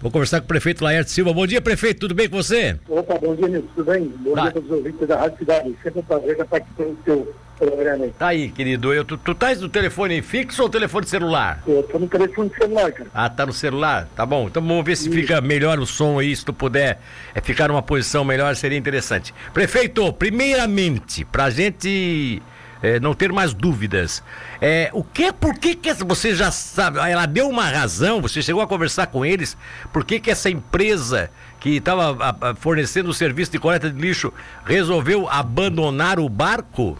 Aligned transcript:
Vou 0.00 0.10
conversar 0.10 0.40
com 0.40 0.46
o 0.46 0.48
prefeito 0.48 0.82
Laerte 0.82 1.10
Silva. 1.10 1.30
Bom 1.30 1.46
dia, 1.46 1.60
prefeito, 1.60 2.00
tudo 2.00 2.14
bem 2.14 2.26
com 2.26 2.42
você? 2.42 2.74
Opa, 2.88 3.18
bom 3.18 3.34
dia, 3.34 3.46
Nilson, 3.48 3.68
tudo 3.74 3.92
bem? 3.92 4.04
Bom 4.20 4.34
tá. 4.34 4.40
dia 4.40 4.50
a 4.50 4.52
todos 4.54 4.70
os 4.70 4.76
ouvintes 4.78 5.06
da 5.06 5.16
Rádio 5.18 5.38
Cidade. 5.38 5.76
Sempre 5.82 6.00
um 6.00 6.02
prazer 6.02 6.30
estar 6.30 6.44
participando 6.46 6.96
do 6.96 7.04
seu 7.04 7.34
programa 7.58 8.04
aí. 8.04 8.10
Tá 8.18 8.28
aí, 8.28 8.48
querido. 8.48 8.94
Eu, 8.94 9.04
tu, 9.04 9.18
tu 9.18 9.36
no 9.60 9.68
telefone 9.68 10.22
fixo 10.22 10.62
ou 10.62 10.70
telefone 10.70 11.06
celular? 11.06 11.62
Eu 11.66 11.82
tô 11.82 11.98
no 11.98 12.08
telefone 12.08 12.50
celular, 12.58 12.90
cara. 12.90 13.10
Ah, 13.12 13.28
tá 13.28 13.44
no 13.44 13.52
celular? 13.52 14.08
Tá 14.16 14.24
bom. 14.24 14.46
Então 14.46 14.66
vamos 14.66 14.86
ver 14.86 14.96
se 14.96 15.10
Isso. 15.10 15.18
fica 15.18 15.38
melhor 15.42 15.78
o 15.78 15.86
som 15.86 16.18
aí, 16.18 16.34
se 16.34 16.46
tu 16.46 16.54
puder 16.54 16.98
é, 17.34 17.40
ficar 17.42 17.68
numa 17.68 17.82
posição 17.82 18.24
melhor, 18.24 18.56
seria 18.56 18.78
interessante. 18.78 19.34
Prefeito, 19.52 20.10
primeiramente, 20.14 21.26
pra 21.26 21.50
gente 21.50 22.40
é, 22.82 22.98
não 23.00 23.14
ter 23.14 23.32
mais 23.32 23.52
dúvidas. 23.52 24.22
É, 24.60 24.90
o 24.92 25.02
que, 25.04 25.32
por 25.32 25.54
que, 25.58 25.74
que 25.74 25.92
você 25.94 26.34
já 26.34 26.50
sabe? 26.50 26.98
Ela 26.98 27.26
deu 27.26 27.48
uma 27.48 27.68
razão, 27.68 28.20
você 28.20 28.42
chegou 28.42 28.62
a 28.62 28.66
conversar 28.66 29.06
com 29.08 29.24
eles, 29.24 29.56
por 29.92 30.04
que, 30.04 30.20
que 30.20 30.30
essa 30.30 30.50
empresa 30.50 31.30
que 31.58 31.76
estava 31.76 32.16
fornecendo 32.56 33.10
o 33.10 33.14
serviço 33.14 33.52
de 33.52 33.58
coleta 33.58 33.90
de 33.90 34.00
lixo 34.00 34.32
resolveu 34.64 35.28
abandonar 35.28 36.18
o 36.18 36.28
barco? 36.28 36.98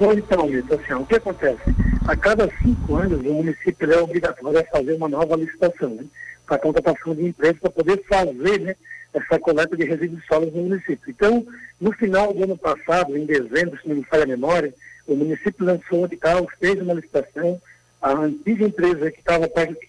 Então, 0.00 0.46
assim, 0.46 0.94
o 0.94 1.04
que 1.04 1.16
acontece? 1.16 1.74
A 2.06 2.16
cada 2.16 2.48
cinco 2.62 2.96
anos 2.96 3.20
o 3.20 3.34
município 3.34 3.92
é 3.92 4.00
obrigatório 4.00 4.58
a 4.58 4.64
fazer 4.64 4.94
uma 4.94 5.08
nova 5.08 5.36
licitação 5.36 5.90
né, 5.90 6.04
para 6.46 6.56
a 6.56 6.58
contratação 6.58 7.14
de 7.14 7.26
empresas 7.26 7.60
para 7.60 7.70
poder 7.70 8.02
fazer 8.08 8.60
né, 8.60 8.74
essa 9.12 9.38
coleta 9.38 9.76
de 9.76 9.84
resíduos 9.84 10.24
sólidos 10.26 10.54
no 10.54 10.62
município. 10.62 11.04
Então, 11.06 11.46
no 11.78 11.92
final 11.92 12.32
do 12.32 12.44
ano 12.44 12.56
passado, 12.56 13.14
em 13.16 13.26
dezembro, 13.26 13.78
se 13.80 13.88
não 13.88 13.96
me 13.96 14.04
falha 14.04 14.24
a 14.24 14.26
memória, 14.26 14.72
o 15.12 15.16
município 15.16 15.64
lançou 15.64 16.00
um 16.00 16.04
edital, 16.04 16.46
fez 16.58 16.80
uma 16.80 16.94
licitação, 16.94 17.60
a 18.00 18.12
antiga 18.12 18.64
empresa 18.64 19.10
que 19.10 19.18
estava 19.18 19.48
que 19.48 19.88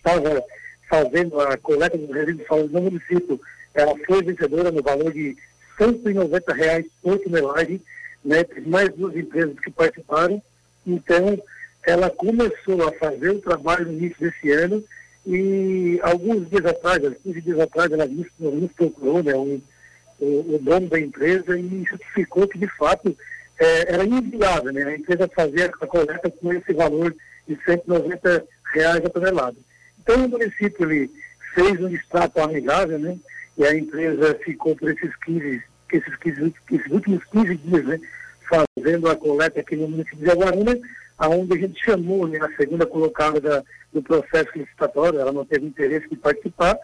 fazendo 0.90 1.40
a 1.40 1.58
coleta 1.58 1.98
dos 1.98 2.14
resíduos 2.14 2.48
sólidos 2.48 2.72
no 2.72 2.82
município, 2.82 3.40
ela 3.74 3.96
foi 4.06 4.24
vencedora 4.24 4.72
no 4.72 4.84
valor 4.84 5.14
de 5.14 5.38
190 5.78 6.54
reais 6.54 6.86
por 7.02 7.18
tonelagem, 7.20 7.82
né, 8.24 8.46
mais 8.66 8.90
duas 8.90 9.16
empresas 9.16 9.58
que 9.60 9.72
participaram, 9.72 10.42
então 10.86 11.42
ela 11.88 12.10
começou 12.10 12.88
a 12.88 12.92
fazer 12.94 13.30
o 13.30 13.42
trabalho 13.42 13.86
no 13.86 13.94
início 13.94 14.20
desse 14.20 14.52
ano 14.52 14.84
e 15.26 16.00
alguns 16.04 16.50
dias 16.50 16.66
atrás, 16.66 17.00
15 17.24 17.42
dias 17.42 17.60
atrás, 17.60 17.92
ela 17.92 18.06
nos 18.06 18.72
procurou, 18.74 19.24
né, 19.24 19.34
um, 19.36 19.62
o, 20.20 20.56
o 20.56 20.60
dono 20.62 20.88
da 20.88 21.00
empresa 21.00 21.58
e 21.58 21.84
justificou 21.84 22.48
que 22.48 22.60
de 22.60 22.68
fato 22.68 23.16
é, 23.60 23.94
era 23.94 24.06
inviável, 24.06 24.72
né? 24.72 24.84
A 24.84 24.96
empresa 24.96 25.30
fazia 25.34 25.66
a 25.66 25.88
coleta 25.88 26.30
com 26.30 26.54
esse 26.54 26.74
valor 26.74 27.16
de 27.48 27.58
190 27.66 28.46
reais 28.74 29.06
a 29.06 29.10
tonelada. 29.10 29.58
Então 30.02 30.26
o 30.26 30.30
município 30.30 30.90
ele 30.90 31.12
fez 31.54 31.80
um 31.82 31.90
extrato 31.90 32.40
amigável, 32.42 32.98
né? 32.98 33.18
E 33.58 33.66
a 33.66 33.76
empresa 33.76 34.40
ficou 34.44 34.76
por 34.76 34.90
esses 34.90 35.16
15, 35.18 35.64
esses, 35.94 36.16
15, 36.18 36.54
esses 36.72 36.92
últimos 36.92 37.24
15 37.26 37.56
dias, 37.58 37.86
né? 37.86 38.00
Fazendo 38.50 39.10
a 39.10 39.16
coleta 39.16 39.60
aqui 39.60 39.76
no 39.76 39.88
município 39.88 40.20
de 40.20 40.32
Aguaruna, 40.32 40.78
aonde 41.22 41.54
a 41.54 41.58
gente 41.58 41.86
chamou 41.86 42.28
né, 42.28 42.40
a 42.42 42.56
segunda 42.58 42.86
colocada 42.86 43.40
da, 43.40 43.64
do 43.94 44.02
processo 44.02 44.50
licitatório, 44.56 45.20
ela 45.20 45.32
não 45.32 45.46
teve 45.46 45.68
interesse 45.68 46.10
de 46.10 46.16
participar, 46.16 46.78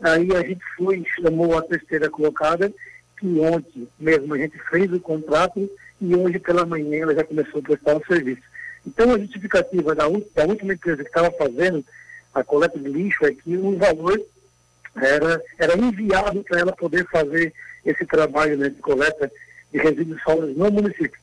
aí 0.00 0.34
a 0.34 0.40
gente 0.40 0.64
foi 0.76 1.04
chamou 1.14 1.58
a 1.58 1.62
terceira 1.62 2.08
colocada, 2.08 2.72
que 3.18 3.26
ontem 3.38 3.86
mesmo 4.00 4.34
a 4.34 4.38
gente 4.38 4.58
fez 4.70 4.90
o 4.92 4.98
contrato 4.98 5.70
e 6.02 6.14
hoje 6.16 6.38
pela 6.40 6.66
manhã 6.66 7.02
ela 7.02 7.14
já 7.14 7.24
começou 7.24 7.60
a 7.60 7.62
prestar 7.62 7.96
o 7.96 8.04
serviço. 8.04 8.42
Então 8.84 9.14
a 9.14 9.18
justificativa 9.18 9.94
da, 9.94 10.04
da 10.34 10.44
última 10.44 10.74
empresa 10.74 11.02
que 11.02 11.08
estava 11.08 11.30
fazendo 11.30 11.84
a 12.34 12.42
coleta 12.42 12.78
de 12.78 12.88
lixo 12.88 13.24
é 13.24 13.32
que 13.32 13.56
o 13.56 13.78
valor 13.78 14.20
era, 14.96 15.40
era 15.58 15.78
inviável 15.78 16.42
para 16.42 16.60
ela 16.60 16.72
poder 16.72 17.06
fazer 17.08 17.54
esse 17.84 18.04
trabalho 18.04 18.58
né, 18.58 18.68
de 18.68 18.80
coleta 18.80 19.30
de 19.72 19.78
resíduos 19.78 20.20
sólidos 20.22 20.56
no 20.56 20.70
município. 20.70 21.20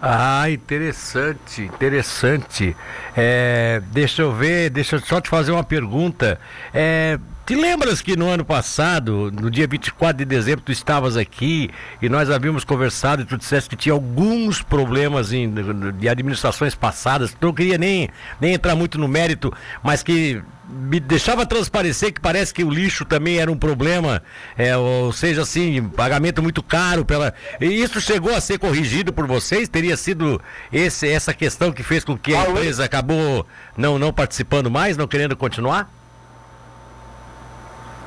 Ah, 0.00 0.50
interessante, 0.50 1.62
interessante. 1.62 2.76
É, 3.16 3.80
deixa 3.92 4.22
eu 4.22 4.32
ver, 4.32 4.70
deixa 4.70 4.96
eu 4.96 5.00
só 5.00 5.20
te 5.20 5.28
fazer 5.28 5.52
uma 5.52 5.62
pergunta. 5.62 6.40
É, 6.74 7.18
te 7.46 7.54
lembras 7.54 8.00
que 8.00 8.16
no 8.16 8.28
ano 8.28 8.44
passado, 8.44 9.30
no 9.32 9.50
dia 9.50 9.66
24 9.66 10.18
de 10.18 10.24
dezembro, 10.24 10.64
tu 10.64 10.72
estavas 10.72 11.16
aqui 11.16 11.70
e 12.00 12.08
nós 12.08 12.30
havíamos 12.30 12.64
conversado 12.64 13.22
e 13.22 13.24
tu 13.24 13.36
disseste 13.36 13.70
que 13.70 13.76
tinha 13.76 13.92
alguns 13.92 14.62
problemas 14.62 15.32
em, 15.32 15.52
de 15.98 16.08
administrações 16.08 16.74
passadas, 16.74 17.32
tu 17.32 17.46
não 17.46 17.52
queria 17.52 17.76
nem, 17.76 18.08
nem 18.40 18.54
entrar 18.54 18.74
muito 18.74 18.98
no 18.98 19.06
mérito, 19.06 19.52
mas 19.82 20.02
que 20.02 20.42
me 20.72 20.98
deixava 20.98 21.44
transparecer 21.44 22.14
que 22.14 22.20
parece 22.20 22.54
que 22.54 22.64
o 22.64 22.70
lixo 22.70 23.04
também 23.04 23.38
era 23.38 23.52
um 23.52 23.58
problema, 23.58 24.22
é, 24.56 24.74
ou 24.74 25.12
seja, 25.12 25.42
assim, 25.42 25.86
pagamento 25.90 26.42
muito 26.42 26.62
caro 26.62 27.04
pela. 27.04 27.34
E 27.60 27.66
isso 27.66 28.00
chegou 28.00 28.34
a 28.34 28.40
ser 28.40 28.58
corrigido 28.58 29.12
por 29.12 29.26
vocês? 29.26 29.68
Teria 29.68 29.98
sido 29.98 30.40
esse, 30.72 31.06
essa 31.06 31.34
questão 31.34 31.70
que 31.72 31.82
fez 31.82 32.04
com 32.04 32.16
que 32.16 32.34
a 32.34 32.48
empresa 32.48 32.84
acabou 32.84 33.46
não, 33.76 33.98
não 33.98 34.12
participando 34.14 34.70
mais, 34.70 34.96
não 34.96 35.06
querendo 35.06 35.36
continuar? 35.36 35.92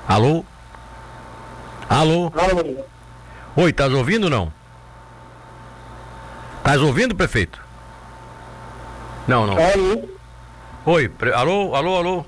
Alô? 0.08 0.44
Alô? 1.88 2.34
Alô? 2.36 2.86
Oi, 3.58 3.70
estás 3.70 3.94
ouvindo 3.94 4.24
ou 4.24 4.30
não? 4.30 4.52
Estás 6.58 6.82
ouvindo, 6.82 7.14
prefeito? 7.14 7.64
Não, 9.28 9.46
não. 9.46 9.54
Alô? 9.54 10.10
Oi, 10.88 11.10
pre... 11.10 11.32
alô, 11.32 11.76
alô, 11.76 11.96
alô? 11.96 12.26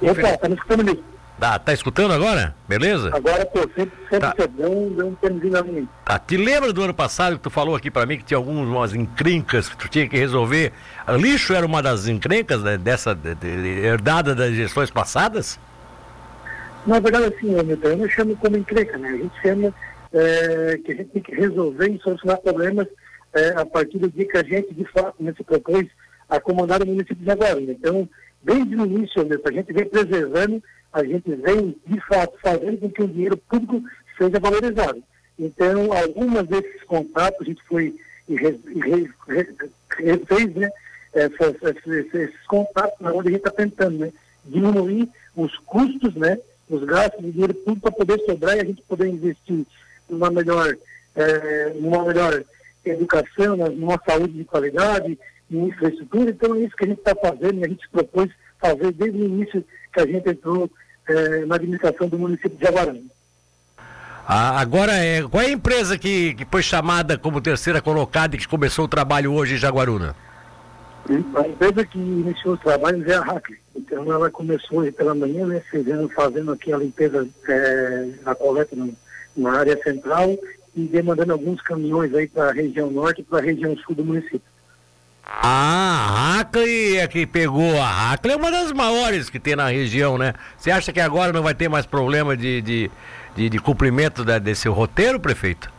Opa, 0.00 0.38
tá 0.38 0.48
me 0.48 0.54
escutando 0.54 0.80
ali. 0.80 1.04
Tá, 1.38 1.58
tá 1.58 1.72
escutando 1.72 2.12
agora? 2.12 2.54
Beleza? 2.68 3.10
Agora, 3.12 3.44
pô, 3.44 3.60
sempre, 3.74 3.92
sempre 4.08 4.20
tá. 4.20 4.34
deu 4.46 4.70
um, 4.70 4.88
deu 4.94 5.06
um 5.08 5.14
termozinho 5.16 5.56
ali. 5.56 5.88
Tá, 6.04 6.18
te 6.18 6.36
lembra 6.36 6.72
do 6.72 6.82
ano 6.82 6.94
passado 6.94 7.36
que 7.36 7.42
tu 7.42 7.50
falou 7.50 7.74
aqui 7.74 7.90
para 7.90 8.06
mim 8.06 8.18
que 8.18 8.24
tinha 8.24 8.38
algumas 8.38 8.94
encrencas 8.94 9.68
que 9.68 9.76
tu 9.76 9.88
tinha 9.88 10.08
que 10.08 10.16
resolver? 10.16 10.72
O 11.08 11.16
lixo 11.16 11.52
era 11.52 11.66
uma 11.66 11.82
das 11.82 12.06
encrencas 12.06 12.62
né, 12.62 12.78
dessa 12.78 13.14
de, 13.14 13.34
de, 13.34 13.46
herdada 13.84 14.34
das 14.34 14.52
gestões 14.54 14.90
passadas? 14.90 15.58
Na 16.86 17.00
verdade, 17.00 17.34
assim, 17.34 17.58
Hamilton, 17.58 17.88
eu 17.88 17.96
não 17.96 18.08
chamo 18.08 18.36
como 18.36 18.56
encrenca, 18.56 18.96
né? 18.96 19.08
A 19.08 19.16
gente 19.16 19.42
chama 19.42 19.74
é, 20.12 20.78
que 20.84 20.92
a 20.92 20.94
gente 20.94 21.10
tem 21.10 21.22
que 21.22 21.34
resolver 21.34 21.90
e 21.90 21.98
solucionar 21.98 22.38
problemas 22.38 22.86
é, 23.32 23.48
a 23.56 23.66
partir 23.66 23.98
do 23.98 24.08
dia 24.08 24.28
que 24.28 24.36
a 24.36 24.44
gente, 24.44 24.72
de 24.72 24.84
fato, 24.84 25.16
né, 25.18 25.34
se 25.36 25.42
propôs 25.42 25.88
a 26.28 26.38
comandar 26.38 26.80
o 26.82 26.86
município 26.86 27.16
de 27.16 27.24
Jaguaruna. 27.24 27.72
Então, 27.72 28.08
desde 28.44 28.76
o 28.76 28.86
início, 28.86 29.22
Hamilton, 29.22 29.48
a 29.48 29.52
gente 29.52 29.72
vem 29.72 29.86
preservando, 29.86 30.62
a 30.92 31.04
gente 31.04 31.34
vem, 31.34 31.76
de 31.86 32.00
fato, 32.00 32.38
fazendo 32.40 32.78
com 32.78 32.90
que 32.90 33.02
o 33.02 33.08
dinheiro 33.08 33.36
público 33.36 33.82
seja 34.16 34.38
valorizado. 34.38 35.02
Então, 35.38 35.92
algumas 35.92 36.46
desses 36.46 36.82
contratos 36.84 37.40
a 37.40 37.44
gente 37.44 37.62
foi 37.64 37.94
e 38.28 38.36
refez, 38.36 40.54
né? 40.54 40.70
Essas, 41.12 41.54
esses, 41.62 42.14
esses 42.14 42.46
contratos, 42.46 42.94
onde 43.00 43.28
a 43.28 43.32
gente 43.32 43.46
está 43.46 43.50
tentando 43.50 43.98
né, 43.98 44.12
diminuir 44.44 45.08
os 45.36 45.56
custos, 45.58 46.14
né? 46.14 46.38
os 46.68 46.82
gastos 46.84 47.22
de 47.22 47.30
dinheiro 47.30 47.54
público 47.54 47.82
para 47.82 47.92
poder 47.92 48.20
sobrar 48.24 48.56
e 48.56 48.60
a 48.60 48.64
gente 48.64 48.82
poder 48.82 49.08
investir 49.08 49.66
numa 50.08 50.30
melhor, 50.30 50.76
é, 51.14 51.72
numa 51.78 52.04
melhor 52.04 52.42
educação, 52.84 53.56
numa 53.56 54.00
saúde 54.04 54.34
de 54.34 54.44
qualidade, 54.44 55.18
em 55.50 55.68
infraestrutura. 55.68 56.30
Então 56.30 56.54
é 56.54 56.60
isso 56.60 56.76
que 56.76 56.84
a 56.84 56.88
gente 56.88 56.98
está 56.98 57.14
fazendo 57.14 57.60
e 57.60 57.64
a 57.64 57.68
gente 57.68 57.88
propôs 57.88 58.30
fazer 58.60 58.92
desde 58.92 59.18
o 59.18 59.24
início 59.24 59.64
que 59.92 60.00
a 60.00 60.06
gente 60.06 60.28
entrou 60.28 60.70
é, 61.08 61.44
na 61.44 61.56
administração 61.56 62.08
do 62.08 62.18
município 62.18 62.56
de 62.56 62.64
Jaguarão. 62.64 63.02
Ah, 64.26 64.58
agora, 64.58 64.92
é, 64.92 65.22
qual 65.22 65.42
é 65.42 65.46
a 65.46 65.50
empresa 65.50 65.98
que, 65.98 66.34
que 66.34 66.46
foi 66.46 66.62
chamada 66.62 67.18
como 67.18 67.42
terceira 67.42 67.82
colocada 67.82 68.34
e 68.34 68.38
que 68.38 68.48
começou 68.48 68.86
o 68.86 68.88
trabalho 68.88 69.34
hoje 69.34 69.54
em 69.54 69.58
Jaguaruna? 69.58 70.16
A 71.36 71.46
empresa 71.46 71.84
que 71.84 71.98
iniciou 71.98 72.54
os 72.54 72.60
trabalhos 72.60 73.06
é 73.06 73.16
a 73.16 73.20
Hackley. 73.20 73.58
Então 73.76 74.10
ela 74.10 74.30
começou 74.30 74.78
hoje 74.78 74.92
pela 74.92 75.14
manhã, 75.14 75.46
né, 75.46 75.62
fazendo, 75.70 76.08
fazendo 76.08 76.52
aqui 76.52 76.72
a 76.72 76.78
limpeza, 76.78 77.28
é, 77.46 78.08
a 78.24 78.34
coleta 78.34 78.74
no, 78.74 78.94
na 79.36 79.58
área 79.58 79.78
central 79.82 80.34
e 80.74 80.84
demandando 80.84 81.32
alguns 81.32 81.60
caminhões 81.60 82.14
aí 82.14 82.26
para 82.26 82.48
a 82.48 82.52
região 82.52 82.90
norte 82.90 83.20
e 83.20 83.24
para 83.24 83.40
a 83.40 83.42
região 83.42 83.76
sul 83.76 83.94
do 83.94 84.04
município. 84.04 84.53
A 85.26 86.38
Hackley 86.38 86.98
é 86.98 87.08
que 87.08 87.26
pegou. 87.26 87.80
A 87.80 88.12
Hackley 88.12 88.34
é 88.34 88.36
uma 88.36 88.50
das 88.50 88.72
maiores 88.72 89.30
que 89.30 89.40
tem 89.40 89.56
na 89.56 89.68
região, 89.68 90.18
né? 90.18 90.34
Você 90.56 90.70
acha 90.70 90.92
que 90.92 91.00
agora 91.00 91.32
não 91.32 91.42
vai 91.42 91.54
ter 91.54 91.68
mais 91.68 91.86
problema 91.86 92.36
de, 92.36 92.60
de, 92.60 92.90
de, 93.34 93.48
de 93.48 93.58
cumprimento 93.58 94.24
da, 94.24 94.38
desse 94.38 94.68
roteiro, 94.68 95.18
prefeito? 95.18 95.72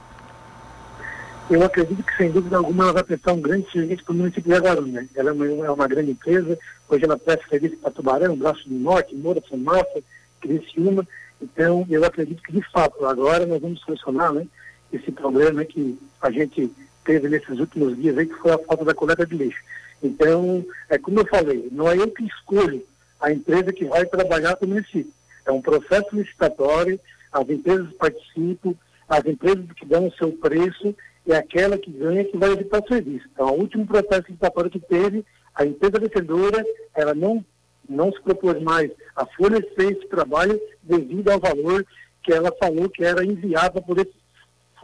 eu 1.50 1.64
acredito 1.64 2.04
que, 2.04 2.18
sem 2.18 2.32
dúvida 2.32 2.58
alguma, 2.58 2.86
ela 2.86 2.94
vai 2.94 3.04
prestar 3.04 3.34
um 3.34 3.42
grande 3.42 3.70
serviço 3.72 4.04
para 4.04 4.14
o 4.14 4.18
município 4.18 4.50
de 4.50 4.58
Aguaruna. 4.58 5.02
Né? 5.02 5.08
Ela 5.16 5.30
é 5.30 5.34
uma, 5.34 5.46
é 5.46 5.72
uma, 5.72 5.88
grande 5.88 6.12
empresa, 6.12 6.58
hoje 6.90 7.06
ela 7.06 7.18
presta 7.18 7.48
serviço 7.48 7.78
para 7.78 7.92
Tubarão, 7.92 8.36
Braço 8.36 8.68
do 8.68 8.76
Norte, 8.76 9.16
Moura, 9.16 9.42
Fumaça, 9.48 10.02
Criciúma. 10.42 11.08
Então, 11.42 11.86
eu 11.90 12.04
acredito 12.04 12.42
que, 12.42 12.52
de 12.52 12.62
fato, 12.72 13.06
agora 13.06 13.46
nós 13.46 13.62
vamos 13.62 13.80
solucionar 13.82 14.34
né, 14.34 14.48
esse 14.92 15.12
problema 15.12 15.64
que 15.64 15.98
a 16.22 16.32
gente 16.32 16.72
teve 17.06 17.30
nesses 17.30 17.60
últimos 17.60 17.96
dias, 17.96 18.18
aí, 18.18 18.26
que 18.26 18.36
foi 18.36 18.52
a 18.52 18.58
falta 18.58 18.84
da 18.84 18.94
coleta 18.94 19.26
de 19.26 19.36
lixo. 19.36 19.64
Então, 20.04 20.66
é 20.90 20.98
como 20.98 21.20
eu 21.20 21.28
falei, 21.28 21.70
não 21.72 21.90
é 21.90 21.98
eu 21.98 22.10
que 22.10 22.26
escolho 22.26 22.86
a 23.22 23.32
empresa 23.32 23.72
que 23.72 23.86
vai 23.86 24.06
trabalhar 24.06 24.56
para 24.56 24.66
o 24.66 24.70
município. 24.70 25.12
É 25.46 25.52
um 25.52 25.62
processo 25.62 26.08
licitatório, 26.14 27.00
as 27.32 27.50
empresas 27.50 27.92
participam, 27.94 28.74
as 29.08 29.26
empresas 29.26 29.66
que 29.76 29.86
dão 29.86 30.08
o 30.08 30.14
seu 30.14 30.32
preço 30.32 30.96
é 31.28 31.36
aquela 31.36 31.78
que 31.78 31.92
ganha 31.92 32.24
que 32.24 32.38
vai 32.38 32.52
evitar 32.52 32.84
o 32.84 32.88
serviço. 32.88 33.28
Então, 33.34 33.48
o 33.48 33.60
último 33.60 33.86
processo 33.86 34.26
licitatório 34.28 34.70
que 34.70 34.80
teve, 34.80 35.26
a 35.56 35.66
empresa 35.66 36.00
vencedora, 36.00 36.64
ela 36.94 37.14
não, 37.16 37.44
não 37.90 38.12
se 38.12 38.22
propôs 38.22 38.62
mais 38.62 38.92
a 39.16 39.26
fornecer 39.26 39.92
esse 39.92 40.08
trabalho 40.08 40.60
devido 40.84 41.30
ao 41.30 41.40
valor 41.40 41.86
que 42.22 42.34
ela 42.34 42.52
falou 42.60 42.90
que 42.90 43.04
era 43.04 43.26
enviado 43.26 43.74
para 43.74 43.82
poder 43.82 44.10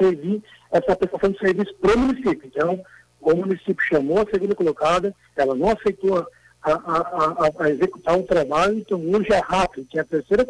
servir 0.01 0.42
essa 0.71 0.95
prestação 0.95 1.31
de 1.31 1.39
serviço 1.39 1.74
para 1.75 1.95
o 1.95 2.00
município. 2.00 2.42
Então, 2.45 2.80
o 3.21 3.36
município 3.36 3.86
chamou 3.88 4.21
a 4.21 4.25
segunda 4.25 4.56
colocada, 4.56 5.13
ela 5.36 5.53
não 5.53 5.69
aceitou 5.69 6.18
a, 6.63 6.71
a, 6.71 6.74
a, 6.74 7.65
a 7.65 7.69
executar 7.69 8.18
o 8.18 8.24
trabalho, 8.24 8.80
então 8.80 9.00
hoje 9.00 9.31
é 9.31 9.39
rápido, 9.39 9.86
que 9.89 9.98
é 9.98 10.01
a 10.01 10.06
terceira 10.06 10.45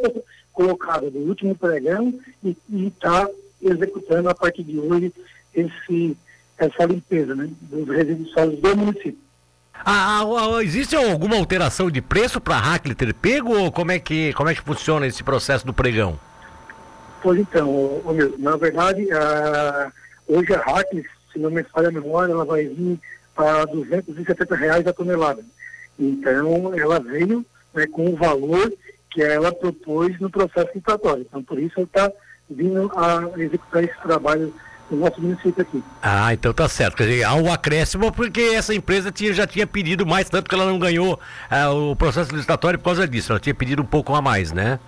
colocada 0.53 1.09
do 1.09 1.19
último 1.19 1.56
pregão 1.56 2.13
e 2.44 2.56
está 2.71 3.27
executando 3.62 4.30
a 4.30 4.36
partir 4.36 4.63
de 4.63 4.80
hoje 4.80 5.13
esse, 5.53 6.18
essa 6.57 6.86
limpeza 6.86 7.36
né, 7.36 7.50
dos 7.62 7.88
resíduos 7.88 8.31
sólidos 8.31 8.62
do 8.62 8.77
município. 8.77 9.19
Ah, 9.74 10.21
ah, 10.21 10.57
ah 10.57 10.63
existe 10.63 10.95
alguma 10.95 11.38
alteração 11.38 11.89
de 11.89 12.01
preço 12.01 12.39
para 12.39 12.57
a 12.57 12.80
ter 12.80 13.13
pego 13.13 13.57
ou 13.57 13.71
como 13.71 13.92
é, 13.92 14.00
que, 14.00 14.33
como 14.33 14.50
é 14.50 14.56
que 14.56 14.62
funciona 14.62 15.07
esse 15.07 15.24
processo 15.24 15.65
do 15.65 15.74
pregão? 15.74 16.19
Pois 17.21 17.39
então, 17.39 17.69
ô, 17.69 18.01
ô, 18.06 18.13
meu, 18.13 18.35
na 18.39 18.56
verdade, 18.57 19.07
hoje 20.27 20.53
a 20.53 20.59
Hackler, 20.59 21.06
se 21.31 21.39
não 21.39 21.51
me 21.51 21.63
falha 21.63 21.89
a 21.89 21.91
memória, 21.91 22.31
ela 22.31 22.45
vai 22.45 22.65
vir 22.65 23.00
a 23.38 23.65
270 23.65 24.56
reais 24.56 24.88
a 24.88 24.94
tonelada. 24.94 25.44
Então, 26.00 26.73
ela 26.77 27.00
veio 27.00 27.45
né, 27.73 27.85
com 27.88 28.09
o 28.09 28.15
valor 28.15 28.71
que 29.12 29.21
ela 29.21 29.51
propôs 29.51 30.19
no 30.19 30.29
processo 30.29 30.68
licitatório. 30.68 31.25
Então, 31.27 31.44
por 31.44 31.59
isso 31.59 31.73
ela 31.77 31.85
está 31.85 32.12
vindo 32.50 32.91
a 32.95 33.39
executar 33.39 33.83
esse 33.83 34.01
trabalho 34.01 34.53
no 34.89 34.97
nosso 34.97 35.21
município 35.21 35.62
aqui. 35.62 35.83
Ah, 36.01 36.33
então 36.33 36.53
tá 36.53 36.67
certo. 36.67 36.97
Quer 36.97 37.07
dizer, 37.07 37.24
há 37.24 37.33
um 37.35 37.51
acréscimo 37.51 38.12
porque 38.12 38.41
essa 38.41 38.74
empresa 38.74 39.12
tinha, 39.12 39.33
já 39.33 39.47
tinha 39.47 39.65
pedido 39.65 40.06
mais, 40.06 40.29
tanto 40.29 40.50
que 40.50 40.56
ela 40.56 40.65
não 40.65 40.77
ganhou 40.77 41.19
ah, 41.50 41.71
o 41.71 41.95
processo 41.95 42.33
licitatório 42.33 42.79
por 42.79 42.85
causa 42.85 43.07
disso. 43.07 43.31
Ela 43.31 43.39
tinha 43.39 43.56
pedido 43.56 43.81
um 43.81 43.85
pouco 43.85 44.13
a 44.13 44.21
mais, 44.21 44.51
né? 44.51 44.79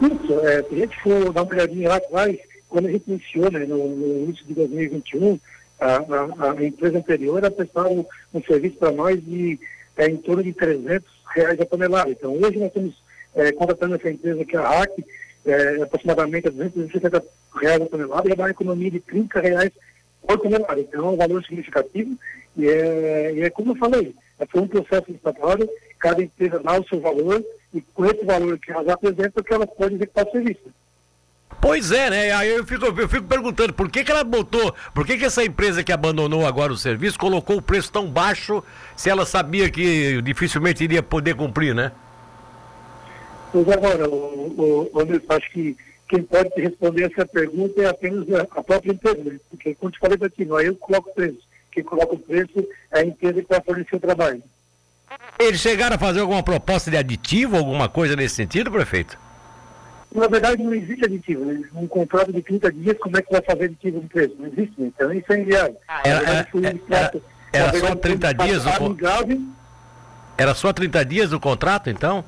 Isso, 0.00 0.40
é, 0.40 0.62
se 0.62 0.74
a 0.74 0.78
gente 0.78 1.00
for 1.00 1.32
dar 1.32 1.42
uma 1.42 1.52
olhadinha 1.52 1.88
lá 1.88 1.96
atrás, 1.96 2.36
quando 2.68 2.86
a 2.86 2.90
gente 2.90 3.04
iniciou, 3.08 3.50
né, 3.50 3.60
no, 3.60 3.88
no 3.88 4.24
início 4.24 4.44
de 4.46 4.54
2021, 4.54 5.38
a, 5.80 5.96
a, 5.96 6.52
a 6.52 6.64
empresa 6.64 6.98
anterior 6.98 7.38
ela 7.38 7.50
prestava 7.50 7.88
um, 7.88 8.04
um 8.32 8.42
serviço 8.42 8.76
para 8.76 8.90
nós 8.90 9.22
de 9.24 9.58
é, 9.96 10.08
em 10.08 10.16
torno 10.16 10.42
de 10.42 10.52
300 10.52 11.04
reais 11.34 11.60
a 11.60 11.66
tonelada. 11.66 12.10
Então, 12.10 12.32
hoje 12.32 12.58
nós 12.58 12.68
estamos 12.68 12.94
é, 13.34 13.52
contratando 13.52 13.94
essa 13.94 14.10
empresa 14.10 14.44
que 14.44 14.56
é 14.56 14.58
a 14.58 14.68
RAC, 14.68 15.04
é, 15.46 15.82
aproximadamente 15.82 16.48
a 16.48 16.50
260 16.50 17.24
reais 17.60 17.82
a 17.82 17.86
tonelada, 17.86 18.28
e 18.28 18.34
dá 18.34 18.44
uma 18.44 18.50
economia 18.50 18.90
de 18.90 19.00
30 19.00 19.40
reais 19.40 19.70
por 20.26 20.38
tonelada. 20.38 20.80
Então, 20.80 21.06
é 21.06 21.10
um 21.10 21.16
valor 21.16 21.44
significativo 21.44 22.18
e 22.56 22.68
é, 22.68 23.32
e 23.34 23.42
é 23.42 23.50
como 23.50 23.72
eu 23.72 23.76
falei, 23.76 24.14
é, 24.38 24.46
foi 24.46 24.62
um 24.62 24.68
processo 24.68 25.04
licitatório, 25.08 25.68
cada 25.98 26.22
empresa 26.22 26.58
dá 26.58 26.78
o 26.78 26.88
seu 26.88 27.00
valor 27.00 27.44
e 27.74 27.80
com 27.80 28.06
esse 28.06 28.24
valor 28.24 28.58
que 28.58 28.70
elas 28.70 28.88
apresentam, 28.88 29.42
que 29.42 29.52
elas 29.52 29.68
podem 29.76 29.96
executar 29.96 30.26
o 30.26 30.30
serviço. 30.30 30.72
Pois 31.60 31.90
é, 31.90 32.10
né? 32.10 32.32
Aí 32.32 32.50
eu 32.50 32.64
fico, 32.64 32.84
eu 32.84 33.08
fico 33.08 33.26
perguntando 33.26 33.72
por 33.72 33.90
que, 33.90 34.04
que 34.04 34.10
ela 34.10 34.22
botou, 34.22 34.74
por 34.94 35.06
que, 35.06 35.18
que 35.18 35.24
essa 35.24 35.44
empresa 35.44 35.82
que 35.82 35.92
abandonou 35.92 36.46
agora 36.46 36.72
o 36.72 36.76
serviço 36.76 37.18
colocou 37.18 37.56
o 37.56 37.62
preço 37.62 37.90
tão 37.90 38.06
baixo 38.06 38.62
se 38.96 39.10
ela 39.10 39.26
sabia 39.26 39.70
que 39.70 40.22
dificilmente 40.22 40.84
iria 40.84 41.02
poder 41.02 41.34
cumprir, 41.34 41.74
né? 41.74 41.90
Pois 43.50 43.68
agora, 43.68 44.08
o, 44.08 44.12
o, 44.12 44.90
o, 44.92 45.34
acho 45.34 45.50
que 45.50 45.76
quem 46.08 46.22
pode 46.22 46.50
responder 46.56 47.04
essa 47.04 47.26
pergunta 47.26 47.80
é 47.82 47.86
apenas 47.86 48.26
a 48.32 48.62
própria 48.62 48.92
empresa, 48.92 49.24
né? 49.24 49.40
porque 49.50 49.74
como 49.74 49.90
te 49.90 49.98
falei 49.98 50.18
aqui, 50.20 50.44
não 50.44 50.58
é 50.58 50.68
eu 50.68 50.74
que 50.74 50.80
coloco 50.80 51.10
o 51.10 51.14
preço. 51.14 51.40
Quem 51.72 51.82
coloca 51.82 52.14
o 52.14 52.18
preço 52.18 52.66
é 52.92 53.00
a 53.00 53.04
empresa 53.04 53.42
que 53.42 53.48
vai 53.48 53.60
fornecer 53.60 53.96
o 53.96 54.00
trabalho. 54.00 54.42
Eles 55.38 55.60
chegaram 55.60 55.96
a 55.96 55.98
fazer 55.98 56.20
alguma 56.20 56.42
proposta 56.42 56.90
de 56.90 56.96
aditivo, 56.96 57.56
alguma 57.56 57.88
coisa 57.88 58.16
nesse 58.16 58.36
sentido, 58.36 58.70
prefeito? 58.70 59.18
Na 60.14 60.28
verdade, 60.28 60.62
não 60.62 60.72
existe 60.72 61.04
aditivo. 61.04 61.44
Né? 61.44 61.62
Um 61.74 61.88
contrato 61.88 62.32
de 62.32 62.40
30 62.40 62.72
dias, 62.72 62.96
como 62.98 63.16
é 63.18 63.22
que 63.22 63.32
vai 63.32 63.42
fazer 63.42 63.64
aditivo 63.64 64.00
no 64.00 64.08
preço? 64.08 64.36
Não 64.38 64.46
existe, 64.46 64.74
né? 64.78 64.92
então 64.94 65.12
isso 65.12 65.32
é 65.32 65.40
inviável. 65.40 65.76
Era, 66.04 66.22
era, 66.22 66.48
era, 66.90 67.22
era 67.52 67.78
só 67.78 67.94
30 67.94 68.34
dias 68.34 68.66
o 68.66 68.72
contrato? 68.78 69.42
Era 70.36 70.54
só 70.54 70.72
30 70.72 71.04
dias 71.04 71.32
o 71.32 71.40
contrato, 71.40 71.90
então? 71.90 72.24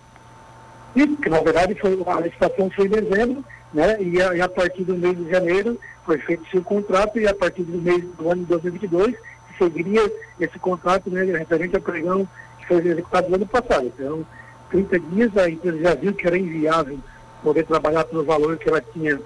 Isso, 0.94 1.08
porque 1.08 1.28
na 1.28 1.40
verdade 1.40 1.74
foi, 1.74 1.98
a 2.06 2.20
licitação 2.20 2.70
foi 2.70 2.86
em 2.86 2.90
dezembro, 2.90 3.44
né? 3.72 4.00
E 4.00 4.22
a, 4.22 4.34
e 4.34 4.40
a, 4.40 4.48
partir 4.48 4.84
do 4.84 4.96
mês 4.96 5.16
de 5.16 5.30
janeiro 5.30 5.78
foi 6.04 6.18
feito 6.18 6.44
esse 6.46 6.60
contrato 6.62 7.20
e 7.20 7.28
a 7.28 7.34
partir 7.34 7.64
do 7.64 7.78
mês 7.78 8.02
do 8.16 8.30
ano 8.30 8.42
de 8.42 8.48
2022 8.48 9.14
seguiria 9.58 10.10
esse 10.40 10.58
contrato 10.58 11.10
né, 11.10 11.24
referente 11.24 11.74
ao 11.74 11.82
pregão 11.82 12.28
foi 12.66 12.78
executado 12.78 13.28
no 13.28 13.36
ano 13.36 13.46
passado. 13.46 13.86
Então, 13.86 14.26
30 14.70 15.00
dias 15.00 15.36
a 15.36 15.48
empresa 15.48 15.78
já 15.78 15.94
viu 15.94 16.14
que 16.14 16.26
era 16.26 16.38
inviável 16.38 16.98
poder 17.42 17.64
trabalhar 17.64 18.04
pelo 18.04 18.24
valor 18.24 18.56
que 18.58 18.68
ela 18.68 18.80
tinha 18.80 19.20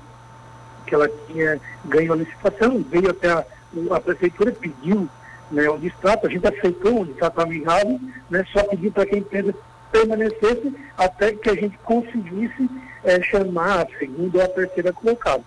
que 0.87 0.95
ela 0.95 1.09
tinha 1.27 1.61
ganho 1.85 2.13
a 2.13 2.17
licitação, 2.17 2.85
veio 2.91 3.11
até 3.11 3.31
a, 3.31 3.45
a 3.93 4.01
prefeitura, 4.01 4.51
pediu 4.51 5.09
né, 5.51 5.69
o 5.69 5.79
distrato, 5.79 6.27
a 6.27 6.31
gente 6.31 6.47
aceitou 6.47 7.03
o 7.03 7.07
distrato 7.07 7.41
amigável, 7.41 8.01
né, 8.29 8.45
só 8.53 8.65
pediu 8.65 8.91
para 8.91 9.07
que 9.07 9.15
a 9.15 9.19
empresa 9.19 9.55
permanecesse 9.93 10.75
até 10.97 11.33
que 11.33 11.51
a 11.51 11.55
gente 11.55 11.77
conseguisse 11.79 12.69
é, 13.05 13.21
chamar 13.23 13.83
a 13.83 13.99
segunda 13.99 14.39
ou 14.39 14.45
a 14.45 14.49
terceira 14.49 14.93
colocada. 14.93 15.45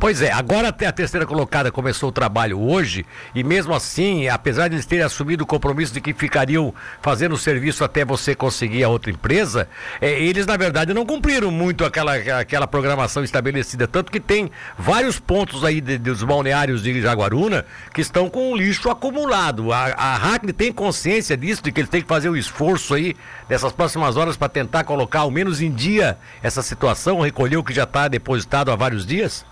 Pois 0.00 0.22
é, 0.22 0.30
agora 0.30 0.68
até 0.68 0.86
a 0.86 0.92
terceira 0.92 1.26
colocada 1.26 1.72
começou 1.72 2.10
o 2.10 2.12
trabalho 2.12 2.60
hoje 2.60 3.04
e 3.34 3.42
mesmo 3.42 3.74
assim, 3.74 4.28
apesar 4.28 4.68
de 4.68 4.76
eles 4.76 4.86
terem 4.86 5.04
assumido 5.04 5.42
o 5.42 5.46
compromisso 5.46 5.92
de 5.92 6.00
que 6.00 6.14
ficariam 6.14 6.72
fazendo 7.02 7.32
o 7.32 7.38
serviço 7.38 7.82
até 7.82 8.04
você 8.04 8.32
conseguir 8.32 8.84
a 8.84 8.88
outra 8.88 9.10
empresa, 9.10 9.68
é, 10.00 10.22
eles 10.22 10.46
na 10.46 10.56
verdade 10.56 10.94
não 10.94 11.04
cumpriram 11.04 11.50
muito 11.50 11.84
aquela, 11.84 12.14
aquela 12.14 12.68
programação 12.68 13.24
estabelecida, 13.24 13.88
tanto 13.88 14.12
que 14.12 14.20
tem 14.20 14.52
vários 14.78 15.18
pontos 15.18 15.64
aí 15.64 15.80
de, 15.80 15.98
dos 15.98 16.22
balneários 16.22 16.84
de 16.84 17.02
Jaguaruna 17.02 17.66
que 17.92 18.00
estão 18.00 18.30
com 18.30 18.56
lixo 18.56 18.88
acumulado. 18.88 19.72
A, 19.72 19.86
a 19.86 20.16
Hackney 20.16 20.52
tem 20.52 20.72
consciência 20.72 21.36
disso, 21.36 21.60
de 21.60 21.72
que 21.72 21.80
eles 21.80 21.90
têm 21.90 22.02
que 22.02 22.08
fazer 22.08 22.28
o 22.28 22.34
um 22.34 22.36
esforço 22.36 22.94
aí 22.94 23.16
nessas 23.48 23.72
próximas 23.72 24.16
horas 24.16 24.36
para 24.36 24.48
tentar 24.48 24.84
colocar 24.84 25.20
ao 25.20 25.30
menos 25.32 25.60
em 25.60 25.72
dia 25.72 26.16
essa 26.40 26.62
situação, 26.62 27.20
recolher 27.20 27.56
o 27.56 27.64
que 27.64 27.74
já 27.74 27.82
está 27.82 28.06
depositado 28.06 28.70
há 28.70 28.76
vários 28.76 29.04
dias? 29.04 29.44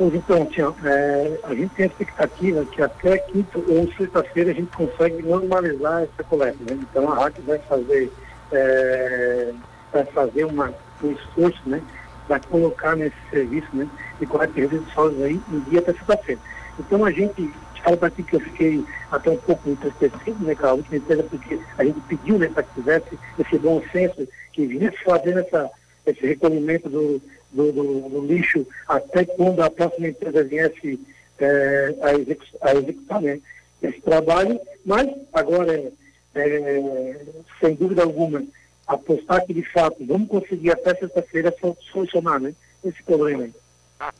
Pois 0.00 0.14
então, 0.14 0.46
Tião, 0.46 0.74
é, 0.82 1.40
a 1.44 1.54
gente 1.54 1.74
tem 1.74 1.84
a 1.84 1.88
expectativa 1.88 2.64
que 2.64 2.80
até 2.80 3.18
quinta 3.18 3.58
ou 3.58 3.86
sexta-feira 3.98 4.50
a 4.50 4.54
gente 4.54 4.74
consegue 4.74 5.22
normalizar 5.22 6.04
essa 6.04 6.24
coleta. 6.24 6.56
Né? 6.60 6.80
Então 6.80 7.12
a 7.12 7.16
RAC 7.16 7.38
vai 7.42 7.58
fazer, 7.58 8.10
é, 8.50 9.52
vai 9.92 10.04
fazer 10.06 10.44
uma, 10.44 10.72
um 11.04 11.12
esforço 11.12 11.60
né, 11.66 11.82
para 12.26 12.40
colocar 12.40 12.96
nesse 12.96 13.14
serviço 13.28 13.68
né, 13.74 13.86
de 14.18 14.24
coleta 14.24 14.54
de 14.54 14.62
resíduos 14.62 14.90
sólidos 14.94 15.22
aí 15.22 15.38
no 15.48 15.60
dia 15.68 15.80
até 15.80 15.92
sexta-feira. 15.92 16.40
Então 16.78 17.04
a 17.04 17.10
gente, 17.10 17.52
fala 17.84 17.98
para 17.98 18.08
ti 18.08 18.22
que 18.22 18.36
eu 18.36 18.40
fiquei 18.40 18.82
até 19.12 19.28
um 19.28 19.36
pouco 19.36 19.68
entristecido 19.68 20.42
né, 20.42 20.54
com 20.54 20.66
a 20.66 20.72
última 20.72 20.96
empresa, 20.96 21.24
porque 21.24 21.60
a 21.76 21.84
gente 21.84 22.00
pediu 22.08 22.38
né, 22.38 22.48
para 22.48 22.62
que 22.62 22.72
tivesse 22.72 23.18
esse 23.38 23.58
bom 23.58 23.82
senso, 23.92 24.26
que 24.54 24.66
viesse 24.66 24.96
fazendo 25.04 25.40
essa, 25.40 25.70
esse 26.06 26.26
recolhimento 26.26 26.88
do 26.88 27.20
do, 27.52 27.72
do, 27.72 28.08
do, 28.08 28.26
lixo 28.26 28.66
até 28.88 29.24
quando 29.24 29.60
a 29.60 29.70
próxima 29.70 30.08
empresa 30.08 30.44
viesse 30.44 31.00
é, 31.38 31.94
a, 32.02 32.14
executar, 32.14 32.68
a 32.68 32.74
executar 32.74 33.22
né, 33.22 33.40
esse 33.82 34.00
trabalho, 34.00 34.60
mas 34.84 35.08
agora, 35.32 35.92
é, 36.34 37.16
sem 37.60 37.74
dúvida 37.74 38.02
alguma, 38.02 38.42
apostar 38.86 39.44
que 39.46 39.54
de 39.54 39.62
fato 39.62 40.04
vamos 40.04 40.28
conseguir 40.28 40.72
até 40.72 40.94
sexta-feira 40.94 41.54
solucionar 41.92 42.40
né, 42.40 42.54
esse 42.84 43.02
problema. 43.02 43.48